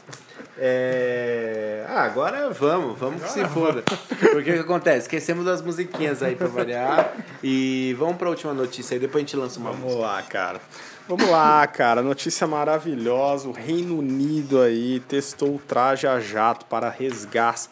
[0.57, 1.83] É...
[1.89, 3.83] Ah, agora vamos, vamos que se foda.
[4.31, 4.99] Porque o que acontece?
[4.99, 7.13] Esquecemos das musiquinhas aí pra variar.
[7.43, 9.89] E vamos pra última notícia aí, depois a gente lança uma música.
[9.89, 10.61] Vamos lá, cara.
[11.07, 12.01] Vamos lá, cara.
[12.01, 13.49] Notícia maravilhosa.
[13.49, 17.69] O Reino Unido aí testou o traje a jato para resgates,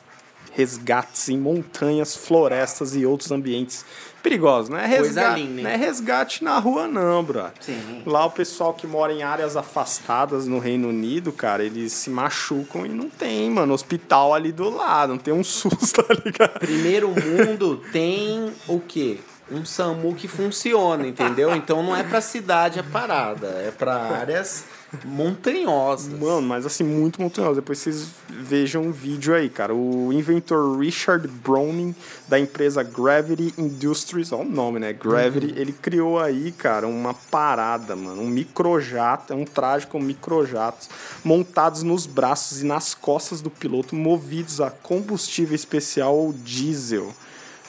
[0.51, 3.85] resgates em montanhas, florestas e outros ambientes
[4.19, 4.69] perigosos.
[4.69, 7.45] Não é resgate, linda, não é resgate na rua, não, bro.
[7.59, 8.03] Sim.
[8.05, 12.85] Lá o pessoal que mora em áreas afastadas no Reino Unido, cara, eles se machucam
[12.85, 16.59] e não tem, mano, hospital ali do lado, não tem um SUS, tá ligado?
[16.59, 19.19] Primeiro mundo tem o quê?
[19.51, 21.55] Um SAMU que funciona, entendeu?
[21.55, 24.63] Então não é pra cidade a parada, é pra áreas
[25.05, 26.11] montanhosas.
[26.11, 27.55] Mano, mas assim, muito montanhoso.
[27.55, 29.73] Depois vocês vejam um vídeo aí, cara.
[29.73, 31.95] O inventor Richard Browning,
[32.27, 34.93] da empresa Gravity Industries, olha o nome, né?
[34.93, 38.21] Gravity, ele criou aí, cara, uma parada, mano.
[38.21, 40.89] Um microjato, é um traje com microjatos
[41.23, 47.13] montados nos braços e nas costas do piloto, movidos a combustível especial ou diesel.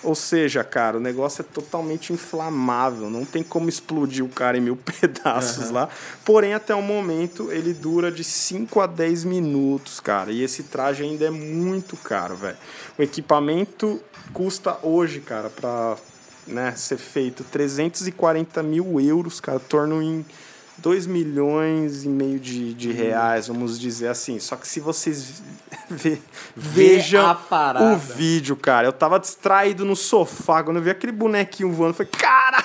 [0.02, 4.60] Ou seja, cara, o negócio é totalmente inflamável, não tem como explodir o cara em
[4.60, 5.88] mil pedaços lá.
[6.24, 10.32] Porém, até o momento, ele dura de 5 a 10 minutos, cara.
[10.32, 12.56] E esse traje ainda é muito caro, velho.
[12.98, 14.00] O equipamento
[14.32, 15.96] custa hoje, cara, pra
[16.46, 20.24] né, ser feito 340 mil euros, cara, torno em
[20.82, 24.38] 2 milhões e meio de, de reais, vamos dizer assim.
[24.38, 25.42] Só que se vocês
[25.90, 26.20] ve-
[26.56, 27.36] vejam
[27.80, 31.94] o vídeo, cara, eu tava distraído no sofá, quando eu vi aquele bonequinho voando, eu
[31.94, 32.64] falei, cara,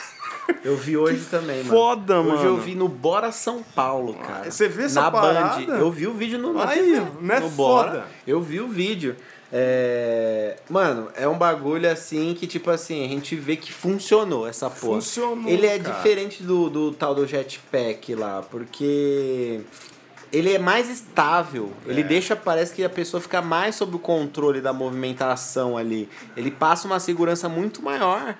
[0.63, 1.69] Eu vi hoje também, mano.
[1.69, 2.35] foda, mano.
[2.35, 4.49] Hoje eu vi no Bora São Paulo, cara.
[4.49, 5.65] Você vê essa Na parada?
[5.65, 5.77] Band.
[5.77, 7.91] Eu vi o vídeo no na Aí, TV, não é no Bora.
[7.91, 8.05] foda?
[8.27, 9.15] Eu vi o vídeo.
[9.57, 10.57] É...
[10.69, 14.95] Mano, é um bagulho assim que, tipo assim, a gente vê que funcionou essa porra.
[14.95, 15.95] Funcionou, Ele é cara.
[15.95, 19.61] diferente do, do tal do jetpack lá, porque
[20.29, 21.71] ele é mais estável.
[21.85, 22.03] Ele É.
[22.03, 26.09] deixa, parece que a pessoa fica mais sob o controle da movimentação ali.
[26.35, 28.35] Ele passa uma segurança muito maior.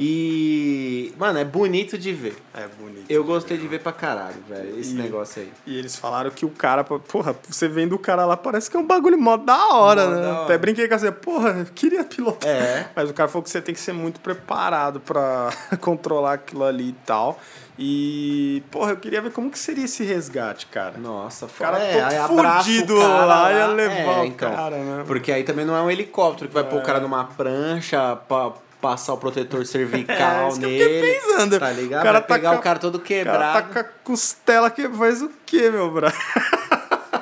[0.00, 2.36] E, mano, é bonito de ver.
[2.54, 3.04] É bonito.
[3.10, 5.52] Eu gostei de ver pra caralho, velho, esse E- negócio aí.
[5.66, 8.80] E eles falaram que o cara, porra, você vendo o cara lá, parece que é
[8.80, 10.22] um bagulho mó da hora, Mó né?
[10.22, 10.44] da hora.
[10.44, 12.48] Até brinquei com você, porra, eu queria pilotar.
[12.48, 12.88] É.
[12.94, 16.90] Mas o cara falou que você tem que ser muito preparado pra controlar aquilo ali
[16.90, 17.38] e tal.
[17.80, 20.98] E, porra, eu queria ver como que seria esse resgate, cara.
[20.98, 24.50] Nossa, O cara é, todo fudido cara lá, ia levar É, o então.
[24.50, 25.04] cara, né?
[25.06, 28.52] Porque aí também não é um helicóptero que vai pôr o cara numa prancha pra
[28.80, 31.12] passar o protetor cervical É, isso que eu fiquei nele.
[31.20, 31.58] pensando.
[31.58, 32.00] Tá ligado?
[32.00, 33.52] O cara vai pegar o a- cara todo O cara quebrado.
[33.52, 36.16] tá com a costela que faz o quê, meu brother?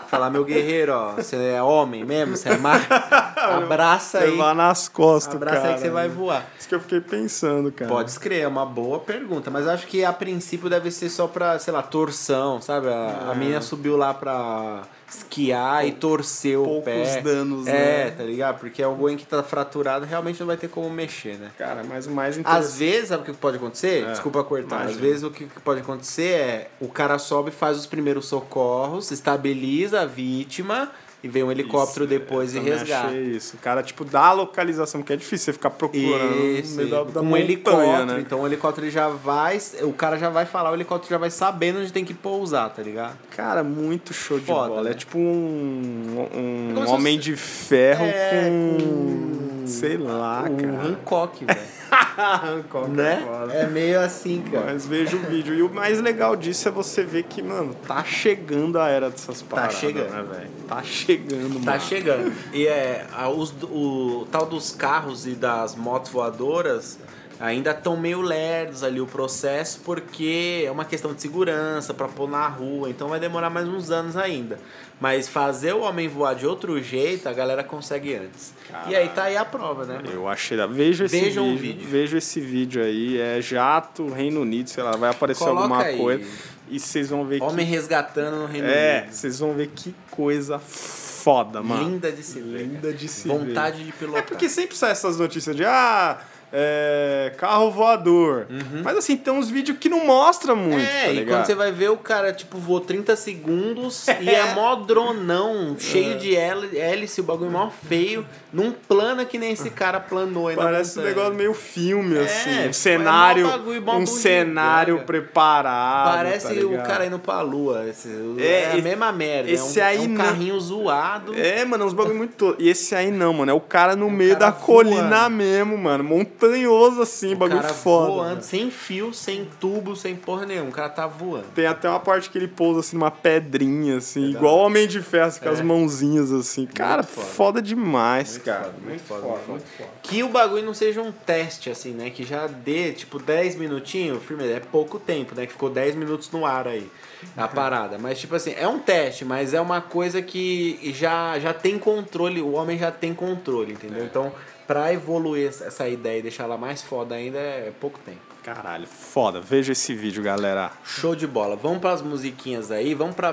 [0.08, 2.86] Falar, meu guerreiro, ó, você é homem mesmo, você é macho.
[3.36, 4.30] Abraça aí.
[4.30, 5.68] Levar nas costas, Abraça cara.
[5.70, 6.44] aí que você vai voar.
[6.58, 7.90] Isso que eu fiquei pensando, cara.
[7.90, 11.58] Pode escrever, é uma boa pergunta, mas acho que a princípio deve ser só pra,
[11.58, 12.86] sei lá, torção, sabe?
[12.88, 13.34] A, a É.
[13.34, 17.20] menina subiu lá pra esquiar e torceu o poucos pé.
[17.22, 18.10] danos, É, né?
[18.10, 18.58] tá ligado?
[18.58, 21.50] Porque alguém que tá fraturado realmente não vai ter como mexer, né?
[21.56, 22.64] Cara, mas o mais interessante...
[22.66, 24.04] Às vezes, sabe o que pode acontecer?
[24.04, 24.76] É, Desculpa cortar.
[24.76, 25.00] Às imagina.
[25.02, 30.04] vezes o que pode acontecer é o cara sobe, faz os primeiros socorros, estabiliza a
[30.06, 30.90] vítima
[31.24, 33.08] e vem um helicóptero Isso, depois eu e resgata.
[33.08, 33.56] achei isso.
[33.56, 36.88] O cara, tipo, dá a localização, porque é difícil você ficar procurando Isso, no meio
[36.90, 38.06] da, da com um montanha, helicóptero.
[38.06, 38.20] né?
[38.20, 39.58] Então o helicóptero já vai.
[39.82, 42.82] O cara já vai falar, o helicóptero já vai sabendo onde tem que pousar, tá
[42.82, 43.16] ligado?
[43.36, 44.82] Cara, muito show de Foda, bola.
[44.82, 44.90] né?
[44.90, 49.66] É tipo um, um É se homem fosse- de ferro É, com...
[49.66, 50.82] Sei lá, o cara.
[50.86, 51.58] Hancock, velho.
[52.16, 53.24] É né?
[53.52, 54.66] É meio assim, cara.
[54.72, 55.54] Mas veja o vídeo.
[55.54, 59.42] E o mais legal disso é você ver que, mano, tá chegando a era dessas
[59.42, 60.10] paradas, chegando.
[60.10, 60.50] né, velho?
[60.66, 61.80] Tá chegando, Tá mano.
[61.82, 62.32] chegando.
[62.52, 66.98] E é, a- os, o tal dos carros e das motos voadoras
[67.40, 72.28] ainda estão meio lerdos ali o processo, porque é uma questão de segurança para pôr
[72.28, 74.58] na rua, então vai demorar mais uns anos ainda.
[74.98, 78.54] Mas fazer o homem voar de outro jeito, a galera consegue antes.
[78.88, 79.96] E aí tá aí a prova, né?
[79.96, 80.10] mano?
[80.10, 80.56] Eu achei.
[80.68, 81.74] Veja esse Vejam o vídeo.
[81.74, 81.88] vídeo.
[81.90, 83.20] Veja esse vídeo aí.
[83.20, 85.98] É jato, Reino Unido, sei lá, vai aparecer Coloca alguma aí.
[85.98, 86.24] coisa.
[86.70, 87.72] E vocês vão ver Homem que.
[87.72, 89.12] resgatando no Reino É, Unido.
[89.12, 91.82] vocês vão ver que coisa foda, mano.
[91.90, 92.62] Linda de se ver.
[92.62, 93.92] Linda de se Vontade de ver.
[93.98, 94.20] pilotar.
[94.20, 96.18] É porque sempre sai essas notícias de ah,
[96.58, 98.46] é, carro voador.
[98.82, 100.80] Mas assim, tem uns vídeos que não mostra muito, Uhum.
[100.80, 104.54] É, tá e quando você vai ver o cara, tipo, voou 30 segundos e é
[104.54, 109.68] mó dronão, cheio de héli- hélice, o bagulho mó feio, num plano que nem esse
[109.70, 112.64] cara planou Parece um negócio meio filme, É, assim.
[112.64, 116.14] é Um cenário, mó bagulho, mó um cenário preparado.
[116.16, 117.86] Parece tá o cara indo pra lua.
[117.88, 119.50] Esse, É, é, a mesma merda.
[119.50, 120.24] esse é um, aí é um não.
[120.24, 121.34] carrinho zoado.
[121.34, 122.34] É, mano, é uns bagulho muito.
[122.34, 123.50] to- E esse aí não, mano.
[123.50, 125.30] É o cara no É o meio cara da colina voando.
[125.36, 126.04] mesmo, mano.
[126.46, 128.06] Montanhoso assim, o bagulho cara foda.
[128.12, 128.42] voando, mano.
[128.42, 130.70] sem fio, sem tubo, sem porra nenhuma.
[130.70, 131.46] O cara tá voando.
[131.54, 135.26] Tem até uma parte que ele pousa assim numa pedrinha, assim, igual Homem de Ferro,
[135.28, 135.62] assim, com as É.
[135.62, 136.66] mãozinhas assim.
[136.66, 137.26] Cara, foda.
[137.26, 138.64] foda, demais, Muito cara.
[138.64, 139.52] foda, muito foda, foda, muito foda.
[139.52, 139.90] muito foda.
[140.02, 142.10] Que o bagulho não seja um teste, assim, né?
[142.10, 145.46] Que já dê, tipo, 10 minutinhos, firme, é pouco tempo, né?
[145.46, 146.88] Que ficou 10 minutos no ar aí,
[147.36, 147.98] a parada.
[147.98, 152.40] Mas, tipo assim, é um teste, mas é uma coisa que já, já tem controle,
[152.40, 154.04] o homem já tem controle, entendeu?
[154.04, 154.32] Então,
[154.66, 158.18] pra evoluir essa- ideia e deixar ela mais foda ainda, é pouco tempo.
[158.42, 159.40] Caralho, foda.
[159.40, 160.70] Veja esse vídeo, galera.
[160.84, 161.56] Show de bola.
[161.56, 163.32] Vamos pras musiquinhas aí, vamos pra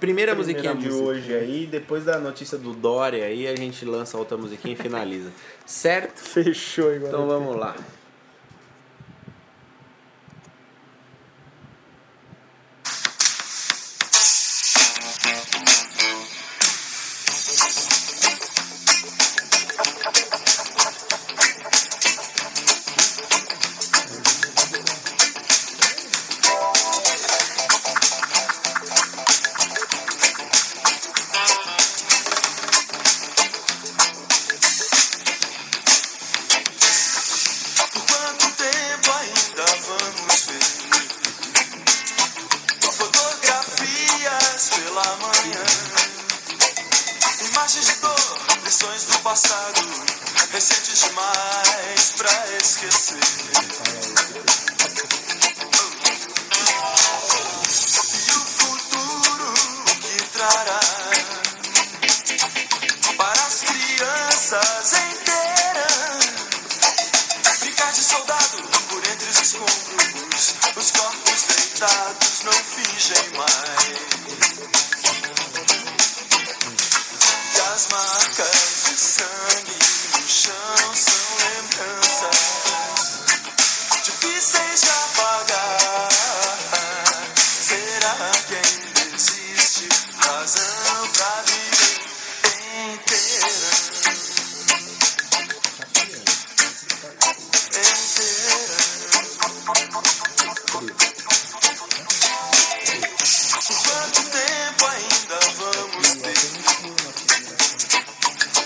[0.00, 1.04] primeira, Primeira musiquinha de musiquinha.
[1.08, 5.30] hoje aí, depois da notícia do Dória aí, a gente lança outra musiquinha e finaliza.
[5.66, 6.18] Certo?
[6.20, 7.08] Fechou igual.
[7.10, 7.74] Então vamos lá.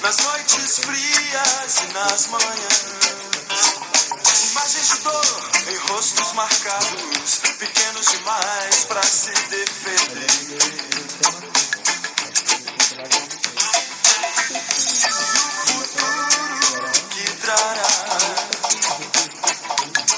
[0.03, 3.23] Nas noites frias e nas manhãs.
[4.51, 10.73] Imagens de dor em rostos marcados, pequenos demais pra se defender.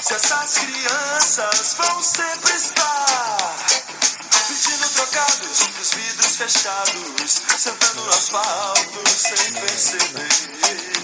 [0.01, 3.55] Se essas crianças vão sempre estar
[4.47, 5.59] pedindo trocados
[5.95, 10.94] vidros fechados, sentando no asfalto sem perceber.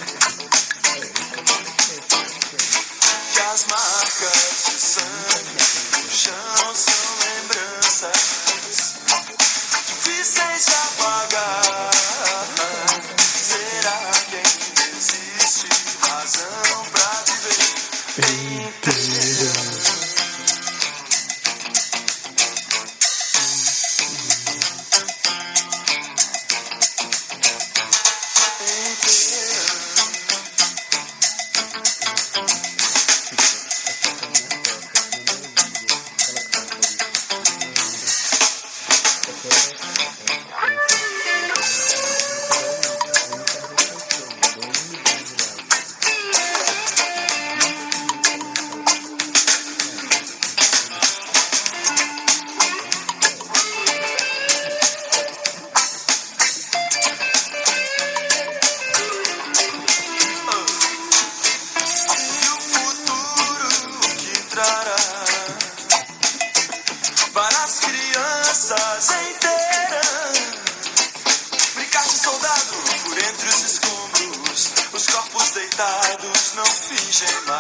[76.56, 77.51] Não fingem mais.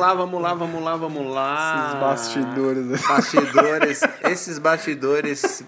[0.00, 1.86] Lá, vamos lá, vamos lá, vamos lá.
[1.86, 3.06] Esses bastidores.
[3.06, 4.00] Bastidores.
[4.24, 5.64] esses bastidores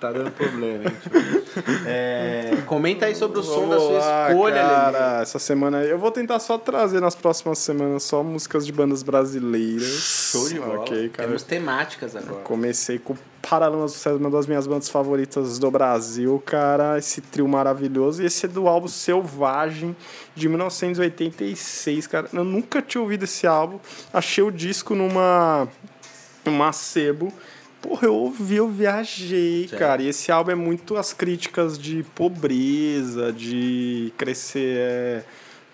[0.00, 0.96] tá dando problema, hein?
[1.02, 1.44] tio?
[1.86, 5.22] É, comenta aí sobre o som da Vamos sua lá, escolha, cara.
[5.22, 5.90] Essa semana aí.
[5.90, 9.86] Eu vou tentar só trazer nas próximas semanas só músicas de bandas brasileiras.
[10.32, 10.80] Show de bola.
[10.80, 11.28] Ok, cara.
[11.28, 12.42] Temos temáticas agora.
[12.42, 13.14] Comecei com
[13.48, 16.98] Paralamas do Sucesso, uma das minhas bandas favoritas do Brasil, cara.
[16.98, 18.22] Esse trio maravilhoso.
[18.22, 19.94] E esse é do álbum Selvagem,
[20.34, 22.28] de 1986, cara.
[22.32, 23.78] Eu nunca tinha ouvido esse álbum.
[24.12, 25.68] Achei o disco numa,
[26.44, 27.32] numa sebo.
[27.82, 29.78] Porra, eu ouvi, eu viajei, Certo.
[29.78, 30.02] cara.
[30.02, 35.24] E esse álbum é muito as críticas de pobreza, de crescer é,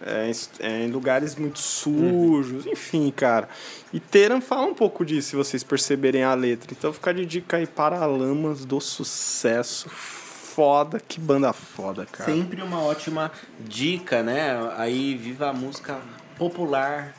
[0.05, 3.49] é, em- é, em lugares muito sujos, enfim, cara.
[3.93, 6.69] E Teran fala um pouco disso, se vocês perceberem a letra.
[6.73, 9.89] Então fica de dica aí para Lamas do Sucesso.
[9.91, 12.31] Foda, que banda foda, cara.
[12.33, 13.31] Sempre uma ótima
[13.61, 14.51] dica, né?
[14.77, 15.99] Aí, viva a música
[16.37, 17.15] popular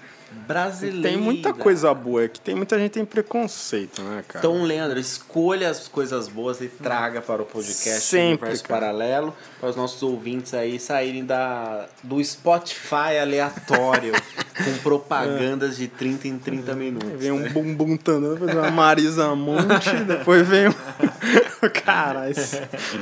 [0.47, 1.09] brasileira.
[1.09, 4.45] Tem muita coisa boa, é que tem muita gente que tem preconceito, né, cara?
[4.45, 8.57] Então, Leandro, escolha as coisas boas e traga para o podcast Sempre.
[8.59, 14.13] Paralelo, para os nossos ouvintes aí saírem da, do Spotify aleatório
[14.63, 17.09] com propagandas de 30 em 30 minutos.
[17.17, 20.73] Vem um bumbum tanando, depois vem uma Marisa Monte, depois vem um.
[21.85, 22.57] Cara, esse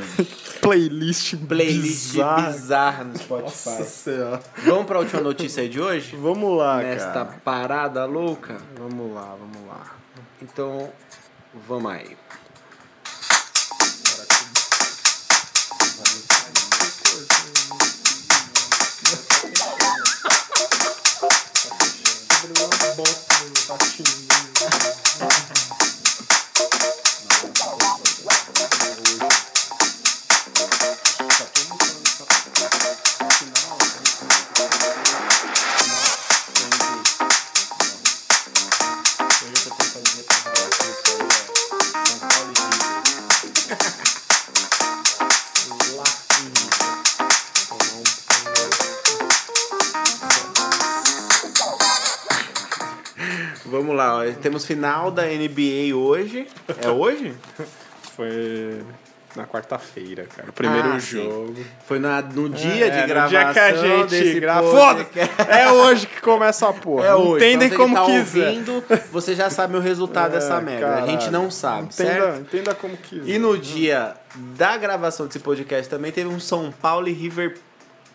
[0.62, 2.52] playlist Playlist bizarra.
[2.52, 3.70] bizarra no Spotify.
[3.70, 4.42] Nossa Senhora.
[4.66, 6.16] Vamos pra última notícia aí de hoje?
[6.16, 7.24] Vamos lá, Nesta cara.
[7.26, 8.58] Nesta parada louca?
[8.78, 9.96] Vamos lá, vamos lá.
[10.42, 10.92] Então,
[11.68, 12.18] vamos aí.
[22.96, 23.14] Bota,
[23.68, 23.78] tá
[53.70, 54.24] Vamos lá, ó.
[54.42, 56.48] temos final da NBA hoje.
[56.84, 57.34] É hoje?
[58.16, 58.82] Foi
[59.36, 60.50] na quarta-feira, cara.
[60.50, 61.24] O primeiro Ah, sim.
[61.24, 61.56] jogo.
[61.86, 64.70] Foi na- no dia É, de no gravação dia que a gente grava.
[64.72, 65.08] Foda!
[65.48, 67.06] É hoje que começa a porra.
[67.06, 67.46] É hoje.
[67.46, 68.48] Entendem então, como tá quiser.
[68.50, 70.96] ouvindo, você já sabe o resultado dessa É, merda.
[70.96, 71.32] A gente caralho.
[71.32, 72.40] não sabe, entenda, certo?
[72.42, 73.30] Entenda como quiser.
[73.30, 77.56] E no dia da gravação desse podcast também teve um São Paulo e River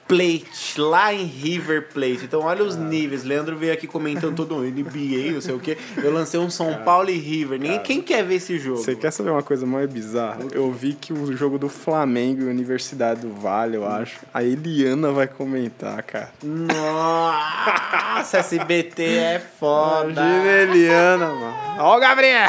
[0.06, 2.24] Plate, lá em River Plate.
[2.24, 2.64] Então olha Ah.
[2.66, 3.24] os níveis.
[3.24, 5.76] Leandro veio aqui comentando todo o NBA, não sei o quê.
[5.96, 7.58] Eu lancei um São Paulo e River.
[7.58, 8.78] Ninguém, quem quer ver esse jogo?
[8.78, 10.40] Você quer saber uma coisa mais bizarra?
[10.52, 14.18] Eu vi que o jogo do Flamengo e Universidade do Vale, eu acho.
[14.32, 16.30] A Eliana vai comentar, cara.
[16.42, 20.10] Nossa, SBT é foda.
[20.10, 21.54] Imagina a Eliana, mano.
[21.78, 22.48] Ó o Gabriel!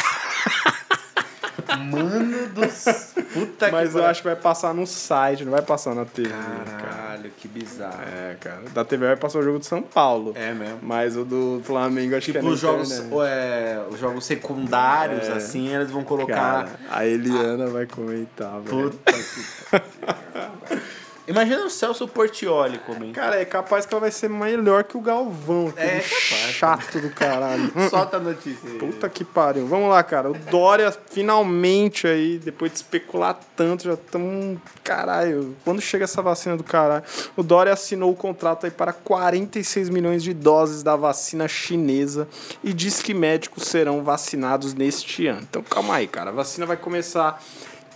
[1.77, 3.13] Mano dos.
[3.33, 6.29] Puta Mas que eu acho que vai passar no site, não vai passar na TV,
[6.29, 6.77] cara.
[6.77, 7.99] Caralho, que bizarro.
[8.01, 8.63] É, cara.
[8.73, 10.33] Da TV vai passar o jogo do São Paulo.
[10.35, 10.79] É mesmo.
[10.81, 12.91] Mas o do Flamengo acho que é Tipo, os jogos,
[13.25, 16.65] é, os jogos secundários, assim, eles vão colocar.
[16.65, 18.91] Cara, a Eliana vai comentar, velho.
[18.91, 20.85] Puta que.
[21.27, 23.13] Imagina o Celso Portioli comigo.
[23.13, 25.69] Cara, é capaz que ela vai ser melhor que o Galvão.
[25.69, 26.53] aquele É capaz.
[26.53, 27.71] chato do caralho.
[27.89, 28.77] Solta a notícia aí.
[28.77, 29.65] Puta que pariu.
[29.65, 30.29] Vamos lá, cara.
[30.29, 34.59] O Dória finalmente aí, depois de especular tanto, já estamos.
[34.83, 37.03] Caralho, quando chega essa vacina do caralho?
[37.35, 42.27] O Dória assinou o contrato aí para 46 milhões de doses da vacina chinesa
[42.63, 45.41] e diz que médicos serão vacinados neste ano.
[45.41, 46.29] Então calma aí, cara.
[46.29, 47.41] A vacina vai começar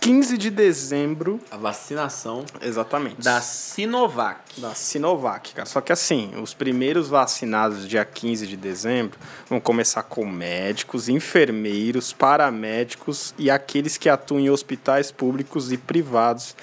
[0.00, 1.38] 15 de dezembro.
[1.50, 3.20] A vacinação Exatamente.
[3.20, 4.58] da Sinovac.
[4.58, 5.66] Da Sinovac, cara.
[5.66, 12.14] Só que assim, os primeiros vacinados dia 15 de dezembro vão começar com médicos, enfermeiros,
[12.14, 16.56] paramédicos e aqueles que atuam em hospitais públicos e privados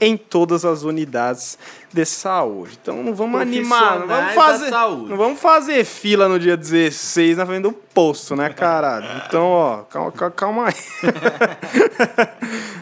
[0.00, 1.58] em todas as unidades
[1.94, 2.76] de saúde.
[2.82, 7.46] Então não vamos animar, não vamos fazer, não vamos fazer fila no dia 16 na
[7.46, 9.06] frente do posto, né, caralho?
[9.26, 10.74] Então, ó, calma, calma, aí.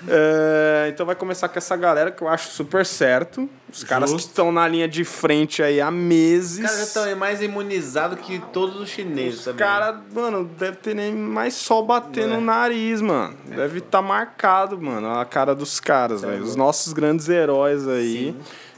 [0.08, 3.48] É, então vai começar com essa galera que eu acho super certo.
[3.72, 4.30] Os caras que Justo.
[4.30, 6.58] estão na linha de frente aí há meses.
[6.58, 9.58] Os caras já estão mais imunizados que todos os chineses Os também.
[9.64, 12.36] caras, mano, deve ter nem mais sol batendo É.
[12.36, 13.34] no nariz, mano.
[13.46, 16.42] Deve estar marcado, mano, a cara dos caras, velho.
[16.42, 18.36] Os nossos grandes heróis aí.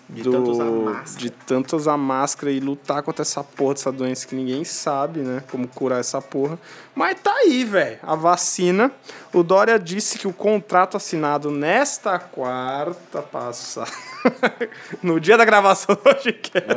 [0.08, 1.18] De do- tanto usar máscara.
[1.20, 5.42] de tanto usar máscara e lutar contra essa porra dessa doença que ninguém sabe, né?
[5.50, 6.58] Como curar essa porra.
[6.94, 7.98] Mas tá aí, velho.
[8.02, 8.92] A vacina.
[9.32, 13.90] O Dória disse que o contrato assinado nesta quarta passada,
[15.02, 16.68] no dia da gravação do podcast,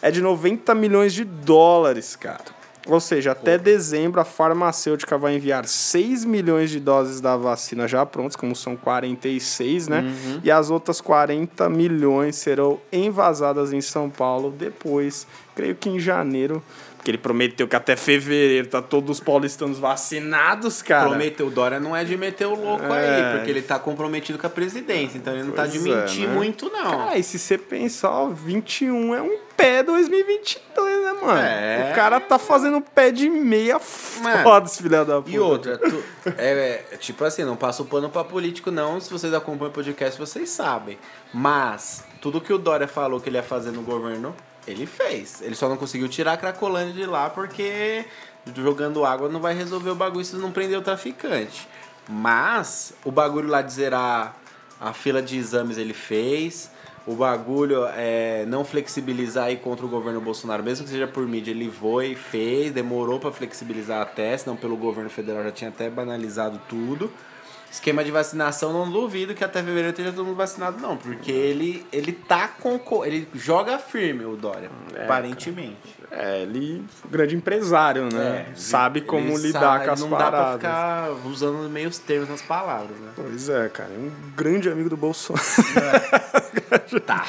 [0.00, 2.57] é de 90 milhões de dólares, cara.
[2.88, 8.06] Ou seja, até dezembro a farmacêutica vai enviar 6 milhões de doses da vacina já
[8.06, 10.00] prontas, como são 46, né?
[10.00, 10.40] Uhum.
[10.42, 16.62] E as outras 40 milhões serão envasadas em São Paulo depois, creio que em janeiro.
[16.96, 21.08] Porque ele prometeu que até fevereiro tá todos os paulistanos vacinados, cara.
[21.10, 23.32] Prometeu, Dória não é de meter o louco É.
[23.32, 25.94] aí, porque ele tá comprometido com a presidência, então ele não tá Pois de é,
[25.94, 26.34] mentir né?
[26.34, 26.90] muito, não.
[26.90, 30.87] Cara, e se você pensar, ó, 21 é um pé 2022, né,
[31.20, 31.38] mano?
[31.40, 31.90] É.
[31.90, 35.30] O cara tá fazendo pé de meia foda, esse filho da puta.
[35.30, 36.04] E outra, tu-
[36.36, 39.00] é, é, tipo assim, não passo pano pra político, não.
[39.00, 40.98] Se vocês acompanham o podcast, vocês sabem.
[41.32, 44.34] Mas, tudo que o Dória falou que ele ia fazer no governo,
[44.66, 45.40] ele fez.
[45.42, 48.04] Ele só não conseguiu tirar a Cracolândia de lá porque
[48.54, 51.68] jogando água não vai resolver o bagulho se não prender o traficante.
[52.08, 54.34] Mas, o bagulho lá de zerar
[54.80, 56.70] a fila de exames ele fez.
[57.08, 61.52] O bagulho é não flexibilizar aí contra o governo Bolsonaro, mesmo que seja por mídia,
[61.52, 66.60] ele foi, fez, demorou pra flexibilizar até, senão pelo governo federal já tinha até banalizado
[66.68, 67.10] tudo.
[67.70, 71.86] Esquema de vacinação, não duvido que até fevereiro esteja todo mundo vacinado, não, porque ele,
[71.92, 72.78] ele tá com.
[72.78, 74.70] co- Ele joga firme, o Dória,
[75.04, 75.98] aparentemente.
[76.10, 78.46] É, ele é um grande empresário, né?
[78.50, 80.32] É, Sabe ele como sabe- lidar com as Não paradas.
[80.32, 83.10] dá pra ficar usando meios termos nas palavras, né?
[83.14, 83.90] Pois é, cara.
[83.94, 85.42] É um grande amigo do Bolsonaro.
[87.06, 87.24] Tá.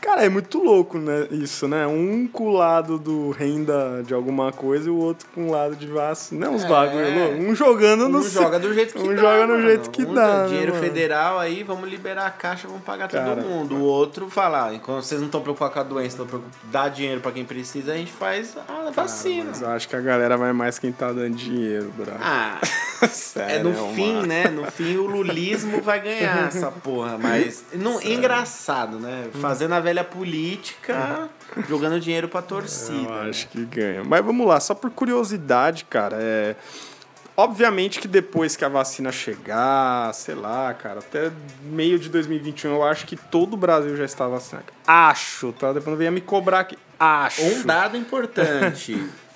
[0.00, 1.26] cara, é muito louco, né?
[1.30, 1.86] Isso, né?
[1.86, 5.76] Um com o lado do renda de alguma coisa e o outro com o lado
[5.76, 6.46] de vacina.
[6.46, 6.68] Não, os É.
[6.68, 7.38] bagulho.
[7.48, 8.18] Um jogando no.
[8.18, 9.16] Um joga do jeito que um dá.
[9.16, 9.66] joga no mano.
[9.66, 10.84] jeito que Um dá, né, Dinheiro mano?
[10.84, 13.74] federal aí, vamos liberar a caixa, vamos pagar Cara, todo mundo.
[13.76, 17.20] O outro falar, enquanto vocês não estão preocupados com a doença, estão preocupados dar dinheiro
[17.20, 19.46] pra quem precisa, a gente faz a vacina.
[19.48, 22.12] Mas eu acho que a galera vai mais quem tá dando dinheiro, bro.
[22.20, 22.58] Ah,
[23.10, 23.94] Sério, é no mano.
[23.94, 24.44] fim, né?
[24.48, 27.16] No fim o lulismo vai ganhar essa porra.
[27.18, 29.26] Mas não, engraçado, né?
[29.40, 31.28] Fazendo a velha política,
[31.68, 32.96] jogando dinheiro pra torcida.
[33.08, 34.02] Eu acho que ganha.
[34.04, 36.56] Mas vamos lá, só por curiosidade, cara, é.
[37.38, 41.30] Obviamente que depois que a vacina chegar, sei lá, cara, até
[41.62, 44.66] meio de 2021, eu acho que todo o Brasil já está vacinado.
[44.84, 45.68] Acho, tá?
[45.68, 46.76] Depois não venha me cobrar aqui.
[46.98, 47.44] Acho.
[47.44, 49.08] Um dado importante.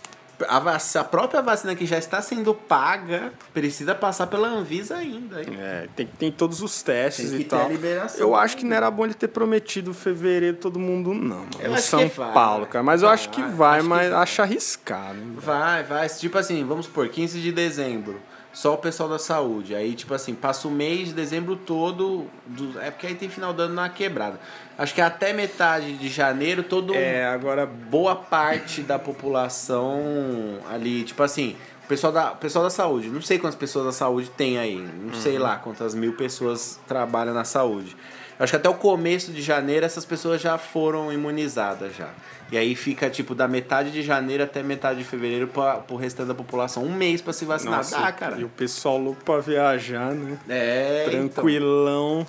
[0.49, 5.41] a, a própria vacina que já está sendo paga precisa passar pela Anvisa ainda.
[5.43, 5.49] hein?
[5.59, 7.69] É, tem, tem todos os testes Tem que e tal.
[7.71, 11.47] liberação Eu acho que não era bom ele ter prometido fevereiro todo mundo, não.
[11.61, 11.79] Mano.
[11.79, 12.33] São que vai.
[12.33, 12.83] Paulo, cara.
[12.83, 14.23] Mas eu acho que Vai, acho que mas vai.
[14.23, 15.19] acho arriscado.
[15.19, 15.35] hein?
[15.37, 16.09] Vai, vai.
[16.09, 18.21] Tipo assim, vamos supor, 15 de dezembro.
[18.53, 19.75] Só o pessoal da saúde.
[19.75, 22.27] Aí, tipo assim, passa o mês de dezembro todo.
[22.47, 24.39] do- é porque aí tem final do ano na quebrada.
[24.77, 26.95] Acho que até metade de janeiro, todo.
[26.95, 27.65] É, agora.
[27.67, 33.39] boa parte da população ali, tipo assim, o pessoal da, pessoal da saúde, não sei
[33.39, 37.97] quantas pessoas da saúde tem aí, não sei lá quantas mil pessoas trabalham na saúde.
[38.39, 42.09] Acho que até o começo de janeiro essas pessoas já foram imunizadas já.
[42.53, 46.29] E aí fica tipo da metade de janeiro até metade de fevereiro para pro restante
[46.29, 47.79] da população um mês pra se vacinar.
[47.79, 48.39] Nossa, Dá, cara.
[48.39, 50.39] E o pessoal louco pra viajar, né?
[50.47, 52.27] É, então, Tranquilão.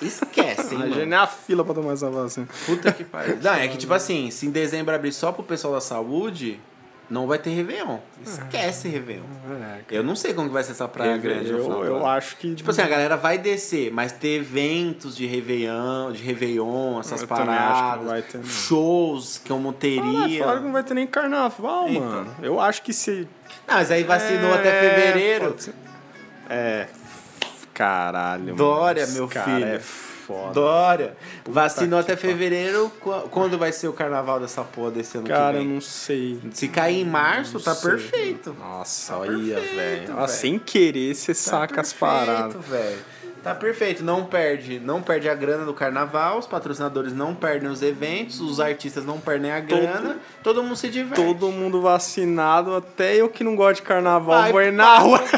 [0.00, 0.94] esquece, hein, A mano.
[0.94, 2.46] gente nem a fila pra tomar essa vacina.
[2.66, 3.36] Puta que pariu.
[3.42, 6.60] Não, é que tipo assim, se em dezembro abrir só pro pessoal da saúde,
[7.10, 7.98] não vai ter Réveillon.
[8.24, 9.24] Esquece Réveillon.
[9.62, 12.06] É, Eu não sei como que vai ser essa praia grande no final eu, eu
[12.06, 12.54] acho que.
[12.54, 17.28] Tipo assim, a galera vai descer, mas ter eventos de Réveillon, de Réveillon, essas Eu
[17.28, 18.44] paradas, vai ter, não.
[18.44, 20.38] shows que eu Ah, teria.
[20.40, 22.02] falaram que não vai ter nem carnaval, Então.
[22.08, 22.34] mano.
[22.42, 23.28] Eu acho que se.
[23.68, 25.56] Não, mas aí vacinou É, até fevereiro.
[26.48, 26.86] É.
[27.72, 29.64] Caralho, Dória, meu cara filho.
[29.66, 29.80] É
[30.26, 30.52] foda.
[30.54, 31.16] Dória.
[31.48, 32.90] Vacinou que até fevereiro.
[33.00, 35.74] Qu- Quando vai ser o carnaval dessa porra desse ano Cara, que eu vem?
[35.74, 36.40] não sei.
[36.52, 37.90] Se cair em março, tá sei.
[37.90, 38.56] perfeito.
[38.58, 40.28] Nossa, Tá olha, velho.
[40.28, 42.64] Sem querer, você Tá saca as perfeito, paradas.
[42.66, 42.98] velho.
[43.42, 47.82] Tá perfeito, não perde, não perde a grana do carnaval, os patrocinadores não perdem os
[47.82, 51.22] eventos, os artistas não perdem a grana, todo, mundo se diverte.
[51.22, 55.20] Todo mundo vacinado, até eu que não gosto de carnaval, Vai vou ir na rua.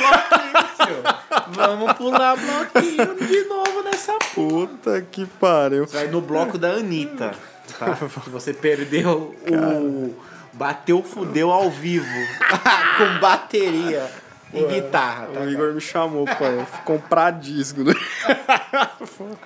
[1.48, 4.66] Vamos pular bloquinho de novo nessa porra.
[4.66, 5.86] Puta que pariu.
[5.86, 7.34] Vai no bloco da Anitta,
[7.78, 7.96] tá?
[8.28, 10.14] Você perdeu o.
[10.52, 12.06] Bateu, fudeu ao vivo.
[12.96, 14.10] com bateria
[14.56, 15.40] e guitarra, tá?
[15.40, 17.82] O Igor me chamou pra comprar disco.
[17.82, 17.94] Né?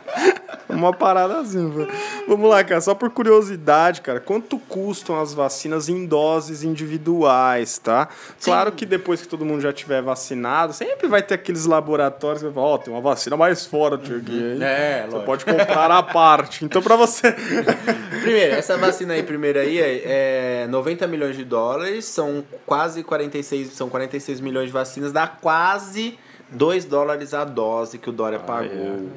[0.69, 1.87] Uma parada assim.
[2.29, 2.81] Vamos lá, cara.
[2.81, 4.21] Só por curiosidade, cara.
[4.21, 8.09] Quanto custam as vacinas em doses individuais, tá?
[8.43, 12.47] Claro que depois que todo mundo já tiver vacinado, sempre vai ter aqueles laboratórios que
[12.47, 14.63] vai falar, ó, tem uma vacina mais forte aqui, hein?
[14.63, 15.27] É, Você lógico.
[15.27, 16.65] pode comprar a parte.
[16.65, 17.33] Então, pra você...
[18.23, 23.73] Primeiro, essa vacina aí, primeiro aí, é, é 90 milhões de dólares, são quase 46,
[23.73, 26.19] são 46 milhões de vacinas, dá quase
[26.51, 29.09] 2 dólares a dose que o Dória pagou.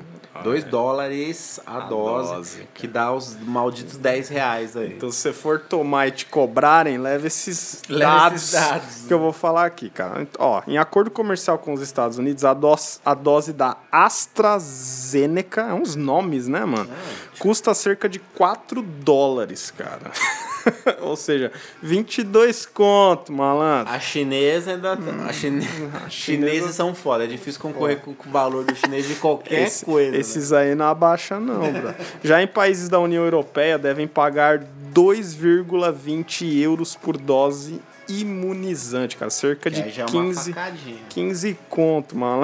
[0.41, 4.93] 2 dólares a, dose, dose, que dá os malditos 10 reais aí.
[4.93, 9.05] Então, se você for tomar e te cobrarem, leve esses, dados, esses dados.
[9.07, 10.27] que eu vou falar aqui, cara.
[10.39, 15.73] Ó, em acordo comercial com os Estados Unidos, a dose, a dose da AstraZeneca, é
[15.73, 16.89] uns nomes, né, mano?
[17.37, 20.11] Custa cerca de 4 dólares, cara.
[21.01, 21.51] Ou seja,
[21.81, 23.91] 22 conto, malandro.
[23.93, 24.95] A chinesa ainda.
[24.97, 25.67] tá- A chine...
[26.09, 29.85] Chineses são foda, é difícil concorrer com, com o valor do chinês de qualquer Esse-
[29.85, 30.11] coisa.
[30.11, 30.17] né?
[30.17, 31.93] esses aí não abaixa, não, bro.
[32.23, 39.31] Já em países da União Europeia devem pagar 2,20 euros por dose imunizante, cara.
[39.31, 40.97] Cerca Que de aí já é uma 15, facadinha.
[41.09, 42.43] 15 conto, mano.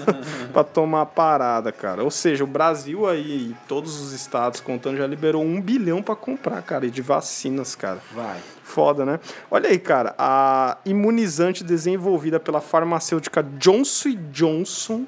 [0.52, 2.02] pra tomar a parada, cara.
[2.02, 6.16] Ou seja, o Brasil aí, e todos os estados contando, já liberou um bilhão pra
[6.16, 8.00] comprar, cara, e de vacinas, cara.
[8.14, 8.40] Vai.
[8.62, 9.20] Foda, né?
[9.50, 15.04] Olha aí, cara, a imunizante desenvolvida pela farmacêutica Johnson Johnson.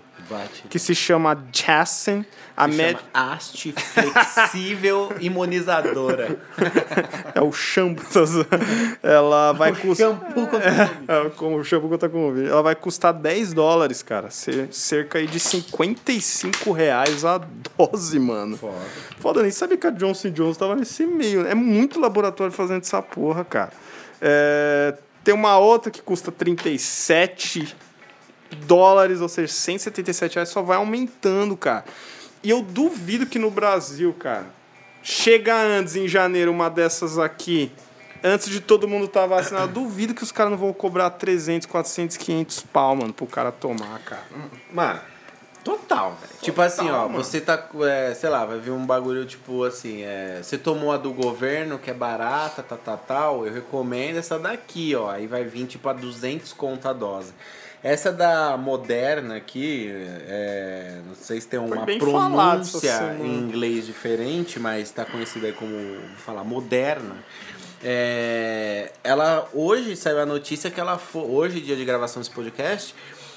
[0.68, 2.24] Que se chama Janssen,
[2.56, 6.38] a Se haste flexível imunizadora.
[7.34, 8.02] é o shampoo,
[9.02, 11.90] ela vai custar Shampoo com É, como o shampoo.
[12.48, 14.30] Ela vai custar 10 dólares, cara.
[14.30, 17.38] Cer- Cerca aí de 55 reais a
[17.76, 18.56] dose, mano.
[18.56, 18.74] Foda.
[19.18, 21.42] Foda, nem sabia que a Johnson Johnson tava nesse meio.
[21.42, 21.50] né?
[21.50, 23.72] É muito laboratório fazendo essa porra, cara.
[24.20, 27.76] É, tem uma outra que custa 37
[28.66, 31.84] dólares, ou seja, 177 reais, só vai aumentando, cara.
[32.42, 34.46] E eu duvido que no Brasil, cara,
[35.02, 37.72] chega antes em janeiro uma dessas aqui,
[38.22, 42.16] antes de todo mundo estar vacinado, duvido que os caras não vão cobrar 300, 400,
[42.16, 44.24] 500 pau, mano, pro cara tomar, cara.
[44.72, 45.00] Mano,
[45.64, 46.32] total, velho.
[46.40, 50.40] Tipo assim, ó, você tá, é, sei lá, vai ver um bagulho tipo assim, é,
[50.42, 54.94] você tomou a do governo, que é barata, tal, tal, tal, eu recomendo essa daqui,
[54.94, 57.32] ó, aí vai vir tipo a 200 conto a dose.
[57.82, 59.92] Essa da Moderna aqui,
[60.26, 63.24] é, não sei se tem uma falado essa pronúncia semana.
[63.24, 67.16] em inglês diferente, mas está conhecida aí como, vou falar, Moderna.
[67.84, 72.94] É, ela hoje saiu a notícia que ela foi, hoje dia de gravação desse podcast,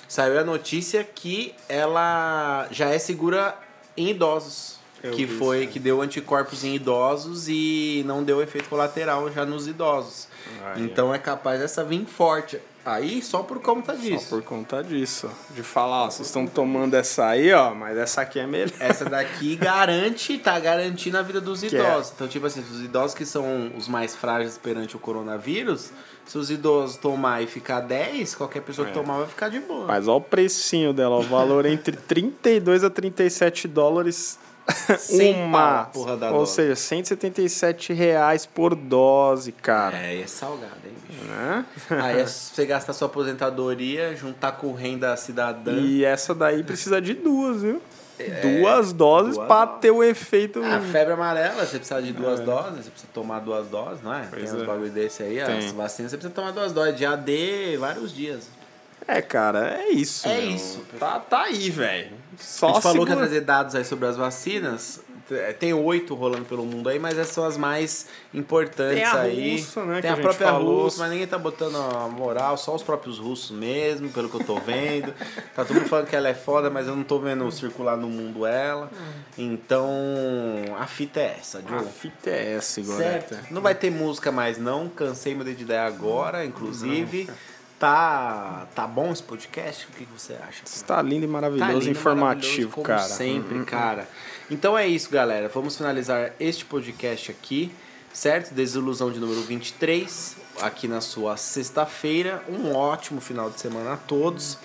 [0.07, 3.55] saiu a notícia que ela já é segura
[3.95, 4.79] em idosos.
[5.01, 9.45] Eu que foi isso, que deu anticorpos em idosos e não deu efeito colateral já
[9.45, 10.27] nos idosos.
[10.65, 12.59] Aí, então é capaz dessa vir forte.
[12.89, 14.25] Aí só por conta disso.
[14.25, 15.29] Só por conta disso.
[15.51, 18.71] De falar, ó, vocês estão tomando essa aí, ó, mas essa aqui é melhor.
[18.79, 21.67] Essa daqui garante, tá garantindo a vida dos é.
[21.67, 22.11] idosos.
[22.15, 25.91] Então, tipo assim, os idosos que são os mais frágeis perante o coronavírus,
[26.25, 29.85] se os idosos tomar e ficar 10, qualquer pessoa que tomar vai ficar de boa.
[29.85, 34.39] Mas olha o precinho dela, o valor entre 32 a 37 dólares
[35.09, 35.85] uma.
[35.85, 36.53] pau Ou dose.
[36.53, 39.97] seja, 177 reais por dose, cara.
[39.97, 41.08] É, é salgado, hein, bicho?
[41.27, 41.65] Né?
[41.89, 45.73] Aí é você gastar sua aposentadoria, juntar com renda cidadã.
[45.73, 47.81] E essa daí precisa de duas, viu?
[48.41, 49.81] duas doses duas pra doses.
[49.81, 50.61] ter o efeito.
[50.61, 54.27] A febre amarela, você precisa de duas doses, você precisa tomar duas doses, não é?
[54.29, 54.65] Pois Tem uns é.
[54.65, 55.57] bagulho desse aí, Tem.
[55.57, 58.49] as vacinas você precisa tomar duas doses, de AD vários dias.
[59.07, 60.27] É, cara, é isso.
[60.27, 60.51] É meu.
[60.51, 60.83] isso.
[60.99, 62.11] Tá, tá aí, velho.
[62.37, 64.99] Só a gente falou que ia segura- trazer dados aí sobre as vacinas.
[65.29, 69.21] T- Tem oito rolando pelo mundo aí, mas essas são as mais importantes Tem a
[69.21, 69.57] aí.
[69.59, 70.83] russa, né, Tem a a, própria falou.
[70.83, 74.43] russa, mas ninguém tá botando a moral, só os próprios russos mesmo, pelo que eu
[74.43, 75.13] tô vendo.
[75.55, 78.07] tá todo mundo falando que ela é foda, mas eu não tô vendo circular no
[78.09, 78.89] mundo ela.
[79.37, 79.89] Então,
[80.79, 81.85] a fita é essa, A Joe.
[81.87, 82.97] fita é essa, agora.
[83.03, 83.37] Certo.
[83.51, 87.29] Não vai ter música mais não, cansei mudei de ideia agora, inclusive.
[87.77, 89.87] Tá, tá bom esse podcast?
[89.87, 90.63] O que você acha?
[90.65, 92.99] Está lindo e Tá maravilhoso, lindo, informativo, maravilhoso, como cara.
[93.03, 94.07] sempre, Hum, hum, cara.
[94.49, 95.47] Então é isso, galera.
[95.47, 97.71] Vamos finalizar este podcast aqui,
[98.11, 98.53] certo?
[98.53, 102.43] Desilusão de número 23, aqui na sua sexta-feira.
[102.49, 104.57] Um ótimo final de semana a todos.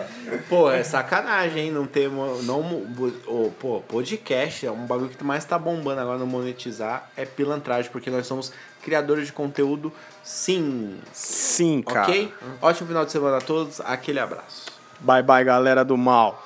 [0.48, 1.72] Pô, é sacanagem, hein?
[1.72, 2.10] Não ter.
[2.10, 2.62] mo- Não,
[3.28, 7.12] ô, pô, podcast é um bagulho que mais tá bombando agora no monetizar.
[7.18, 8.54] É pilantragem, porque nós somos
[8.86, 9.92] criadores de conteúdo,
[10.24, 11.00] sim.
[11.12, 12.04] Sim, cara.
[12.04, 12.32] Ok?
[12.62, 13.82] Ótimo final de semana a todos.
[13.82, 14.68] Aquele abraço.
[15.00, 16.42] Bye, bye, galera do mal.